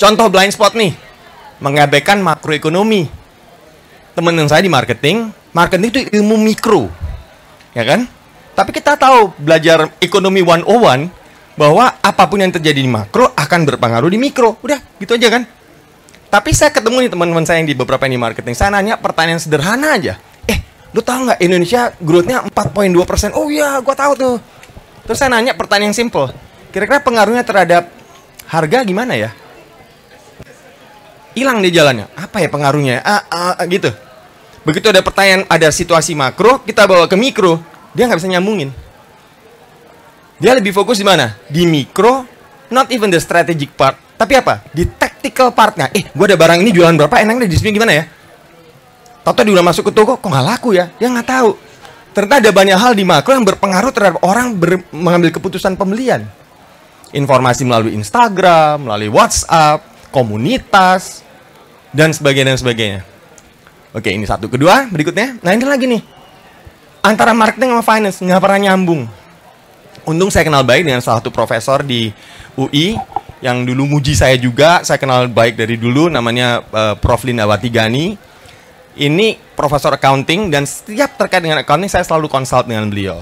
contoh 0.01 0.27
blind 0.33 0.51
spot 0.51 0.73
nih 0.73 1.12
mengabaikan 1.63 2.19
makroekonomi. 2.19 3.07
Teman 4.13 4.35
saya 4.51 4.61
di 4.61 4.69
marketing, 4.69 5.31
marketing 5.55 5.89
itu 5.89 5.99
ilmu 6.19 6.35
mikro. 6.37 6.91
Ya 7.71 7.87
kan? 7.87 8.05
Tapi 8.53 8.69
kita 8.69 8.99
tahu 8.99 9.33
belajar 9.39 9.89
ekonomi 9.97 10.45
101 10.45 11.09
bahwa 11.57 11.97
apa 11.97 12.23
pun 12.29 12.37
yang 12.43 12.53
terjadi 12.53 12.77
di 12.77 12.91
makro 12.91 13.31
akan 13.33 13.65
berpengaruh 13.65 14.11
di 14.11 14.19
mikro. 14.21 14.59
Udah, 14.61 14.77
gitu 15.01 15.17
aja 15.17 15.39
kan? 15.39 15.43
Tapi 16.29 16.49
saya 16.53 16.69
ketemu 16.69 17.07
nih 17.07 17.11
teman-teman 17.13 17.45
saya 17.45 17.61
yang 17.63 17.69
di 17.69 17.77
beberapa 17.77 18.05
ini 18.05 18.17
marketing. 18.19 18.53
Saya 18.53 18.73
nanya 18.73 18.99
pertanyaan 18.99 19.41
sederhana 19.41 19.97
aja. 19.97 20.17
Eh, 20.45 20.61
lu 20.93 21.01
tahu 21.01 21.29
nggak 21.29 21.39
Indonesia 21.41 21.93
growth-nya 21.97 22.45
4.2 22.53 23.09
persen? 23.09 23.29
Oh 23.33 23.49
iya, 23.49 23.77
gua 23.81 23.95
tahu 23.97 24.13
tuh. 24.13 24.35
Terus 25.09 25.17
saya 25.17 25.33
nanya 25.33 25.57
pertanyaan 25.57 25.93
simple. 25.93 26.33
Kira-kira 26.73 27.01
pengaruhnya 27.01 27.45
terhadap 27.45 27.89
harga 28.49 28.81
gimana 28.81 29.13
ya? 29.17 29.33
Hilang 31.33 31.61
di 31.61 31.69
jalannya. 31.69 32.09
Apa 32.17 32.41
ya 32.41 32.49
pengaruhnya? 32.49 33.01
Ah, 33.01 33.23
ah, 33.29 33.53
ah, 33.59 33.65
gitu. 33.69 33.89
Begitu 34.63 34.89
ada 34.89 35.03
pertanyaan, 35.03 35.43
ada 35.51 35.67
situasi 35.69 36.15
makro, 36.15 36.63
kita 36.63 36.87
bawa 36.87 37.05
ke 37.05 37.19
mikro, 37.19 37.59
dia 37.91 38.07
nggak 38.07 38.19
bisa 38.23 38.31
nyambungin. 38.31 38.71
Dia 40.39 40.55
lebih 40.55 40.71
fokus 40.71 40.97
di 40.97 41.05
mana? 41.05 41.35
Di 41.51 41.67
mikro, 41.67 42.23
not 42.71 42.87
even 42.89 43.11
the 43.11 43.19
strategic 43.19 43.75
part, 43.75 43.99
tapi 44.15 44.39
apa? 44.39 44.63
Di 44.71 44.87
tactical 44.87 45.51
partnya. 45.51 45.91
Eh, 45.91 46.07
gue 46.07 46.25
ada 46.31 46.39
barang 46.39 46.63
ini 46.63 46.71
jualan 46.71 46.95
berapa? 46.95 47.19
Enaknya 47.19 47.51
di 47.51 47.59
sini 47.59 47.75
gimana 47.75 47.91
ya? 47.91 48.03
Tahu 49.23 49.39
dia 49.39 49.55
udah 49.55 49.67
masuk 49.67 49.87
ke 49.87 49.91
toko, 49.95 50.19
kok 50.19 50.27
nggak 50.27 50.45
laku 50.47 50.75
ya? 50.75 50.91
Dia 50.99 51.07
nggak 51.11 51.27
tahu. 51.27 51.51
Ternyata 52.13 52.43
ada 52.43 52.51
banyak 52.53 52.77
hal 52.77 52.93
di 52.93 53.03
makro 53.07 53.33
yang 53.33 53.47
berpengaruh 53.47 53.91
terhadap 53.95 54.19
orang 54.21 54.53
ber 54.53 54.83
mengambil 54.91 55.31
keputusan 55.31 55.79
pembelian. 55.79 56.27
Informasi 57.15 57.63
melalui 57.65 57.95
Instagram, 57.95 58.85
melalui 58.85 59.09
WhatsApp, 59.09 59.81
komunitas, 60.13 61.22
dan 61.93 62.09
sebagainya 62.11 62.57
dan 62.57 62.59
sebagainya. 62.59 62.99
Oke, 63.93 64.09
ini 64.09 64.25
satu. 64.25 64.49
Kedua, 64.49 64.89
berikutnya. 64.89 65.37
Nah, 65.45 65.53
ini 65.53 65.63
lagi 65.63 65.85
nih. 65.85 66.01
Antara 67.05 67.31
marketing 67.37 67.77
sama 67.77 67.83
finance 67.85 68.17
nggak 68.17 68.41
pernah 68.41 68.59
nyambung. 68.59 69.05
Untung 70.03 70.33
saya 70.33 70.43
kenal 70.43 70.65
baik 70.65 70.83
dengan 70.83 70.99
salah 70.99 71.21
satu 71.21 71.29
profesor 71.29 71.85
di 71.85 72.09
UI 72.57 72.97
yang 73.39 73.61
dulu 73.63 73.85
muji 73.85 74.17
saya 74.17 74.33
juga. 74.35 74.81
Saya 74.81 74.97
kenal 74.97 75.29
baik 75.29 75.53
dari 75.53 75.77
dulu, 75.77 76.09
namanya 76.09 76.65
uh, 76.73 76.95
Prof. 76.97 77.21
Lindawati 77.21 77.69
Gani. 77.69 78.17
Ini 78.93 79.37
profesor 79.53 79.93
accounting 79.93 80.53
dan 80.53 80.65
setiap 80.65 81.17
terkait 81.17 81.41
dengan 81.41 81.61
accounting 81.61 81.89
saya 81.89 82.05
selalu 82.05 82.29
konsult 82.29 82.69
dengan 82.69 82.89
beliau. 82.89 83.21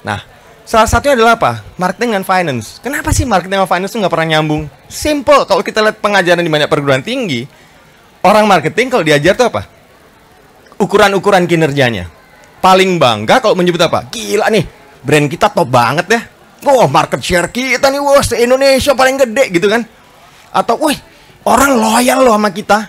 Nah, 0.00 0.20
salah 0.64 0.88
satunya 0.88 1.16
adalah 1.16 1.36
apa? 1.36 1.60
Marketing 1.76 2.20
dan 2.20 2.24
finance. 2.24 2.80
Kenapa 2.80 3.12
sih 3.12 3.28
marketing 3.28 3.64
dan 3.64 3.68
finance 3.68 3.92
itu 3.92 4.00
nggak 4.00 4.12
pernah 4.12 4.28
nyambung? 4.36 4.68
Simple. 4.88 5.44
Kalau 5.48 5.60
kita 5.64 5.80
lihat 5.84 6.00
pengajaran 6.00 6.40
di 6.40 6.48
banyak 6.48 6.68
perguruan 6.72 7.04
tinggi, 7.04 7.44
orang 8.24 8.48
marketing 8.48 8.88
kalau 8.88 9.04
diajar 9.04 9.36
tuh 9.36 9.52
apa? 9.52 9.62
ukuran-ukuran 10.78 11.46
kinerjanya. 11.46 12.10
Paling 12.58 12.96
bangga 12.96 13.44
kalau 13.44 13.54
menyebut 13.54 13.80
apa? 13.84 14.08
Gila 14.08 14.48
nih, 14.48 14.64
brand 15.04 15.28
kita 15.28 15.52
top 15.52 15.68
banget 15.68 16.06
ya. 16.08 16.20
Wah, 16.64 16.84
oh, 16.84 16.88
market 16.88 17.20
share 17.20 17.52
kita 17.52 17.92
nih, 17.92 18.00
wah, 18.00 18.24
se-Indonesia 18.24 18.96
paling 18.96 19.20
gede 19.20 19.52
gitu 19.52 19.68
kan. 19.68 19.84
Atau, 20.48 20.80
wih, 20.80 20.96
orang 21.44 21.76
loyal 21.76 22.24
loh 22.24 22.40
sama 22.40 22.48
kita. 22.48 22.88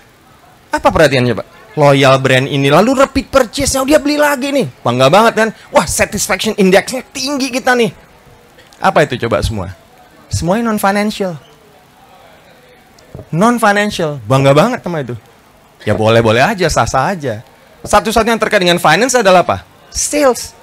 Apa 0.71 0.87
perhatiannya, 0.95 1.35
Pak? 1.35 1.47
Loyal 1.75 2.15
brand 2.23 2.47
ini, 2.47 2.71
lalu 2.71 3.03
repeat 3.03 3.27
purchase-nya 3.27 3.83
dia 3.83 3.99
beli 3.99 4.15
lagi 4.15 4.55
nih. 4.55 4.79
Bangga 4.79 5.11
banget 5.11 5.33
kan? 5.35 5.49
Wah, 5.75 5.83
satisfaction 5.83 6.55
index-nya 6.55 7.03
tinggi 7.11 7.51
kita 7.51 7.75
nih. 7.75 7.91
Apa 8.79 9.03
itu 9.03 9.19
coba 9.27 9.43
semua? 9.43 9.75
Semuanya 10.31 10.71
non-financial. 10.71 11.35
Non-financial. 13.29 14.23
Bangga 14.25 14.51
banget 14.55 14.79
sama 14.83 15.01
itu. 15.03 15.15
Ya 15.85 15.93
boleh-boleh 15.93 16.41
aja, 16.41 16.65
sah-sah 16.67 17.13
aja. 17.13 17.45
Satu-satunya 17.85 18.33
yang 18.33 18.41
terkait 18.41 18.61
dengan 18.61 18.81
finance 18.81 19.13
adalah 19.13 19.45
apa? 19.45 19.61
Sales. 19.93 20.57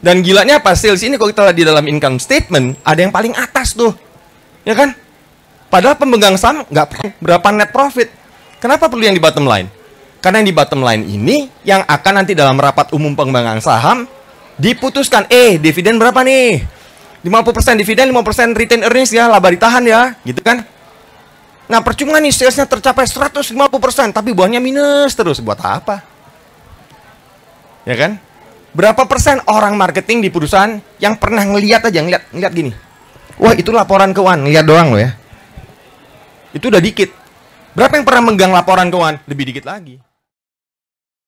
Dan 0.00 0.24
gilanya 0.24 0.62
apa? 0.62 0.72
Sales 0.72 1.04
ini 1.04 1.20
kalau 1.20 1.28
kita 1.28 1.50
lihat 1.50 1.58
di 1.58 1.66
dalam 1.66 1.84
income 1.84 2.16
statement, 2.16 2.80
ada 2.86 3.00
yang 3.02 3.12
paling 3.12 3.36
atas 3.36 3.76
tuh. 3.76 3.92
Ya 4.64 4.72
kan? 4.72 4.96
Padahal 5.68 6.00
pemegang 6.00 6.40
saham 6.40 6.64
nggak 6.64 7.18
berapa 7.20 7.46
net 7.52 7.70
profit. 7.74 8.08
Kenapa 8.56 8.88
perlu 8.88 9.04
yang 9.04 9.12
di 9.12 9.20
bottom 9.20 9.44
line? 9.44 9.68
Karena 10.18 10.40
yang 10.40 10.48
di 10.50 10.56
bottom 10.56 10.80
line 10.80 11.04
ini 11.04 11.46
yang 11.62 11.84
akan 11.84 12.24
nanti 12.24 12.32
dalam 12.32 12.56
rapat 12.56 12.90
umum 12.96 13.12
pengembangan 13.12 13.60
saham 13.60 14.08
diputuskan, 14.56 15.28
eh 15.30 15.60
dividen 15.60 16.00
berapa 16.00 16.24
nih? 16.24 16.64
50% 17.22 17.78
dividen, 17.78 18.10
5% 18.10 18.54
return 18.56 18.82
earnings 18.86 19.12
ya, 19.12 19.28
laba 19.28 19.50
ditahan 19.50 19.84
ya, 19.84 20.14
gitu 20.22 20.40
kan? 20.42 20.62
Nah 21.68 21.84
percuma 21.84 22.16
nih 22.16 22.32
salesnya 22.32 22.64
tercapai 22.64 23.04
150% 23.04 23.52
tapi 24.16 24.32
buahnya 24.32 24.56
minus 24.58 25.12
terus. 25.12 25.38
Buat 25.44 25.60
apa? 25.60 26.00
Ya 27.84 27.94
kan? 27.96 28.16
Berapa 28.72 29.04
persen 29.04 29.40
orang 29.48 29.76
marketing 29.76 30.24
di 30.24 30.28
perusahaan 30.32 30.80
yang 31.00 31.16
pernah 31.20 31.44
ngeliat 31.44 31.88
aja, 31.88 32.00
ngeliat, 32.00 32.24
ngeliat 32.32 32.52
gini. 32.52 32.72
Wah 33.38 33.54
itu 33.54 33.70
laporan 33.70 34.16
keuangan, 34.16 34.48
ngeliat 34.48 34.64
doang 34.64 34.88
loh 34.96 35.00
ya. 35.00 35.12
Itu 36.56 36.72
udah 36.72 36.80
dikit. 36.80 37.12
Berapa 37.76 38.00
yang 38.00 38.06
pernah 38.08 38.22
megang 38.32 38.52
laporan 38.52 38.88
keuangan? 38.88 39.22
Lebih 39.28 39.44
dikit 39.52 39.64
lagi. 39.68 40.07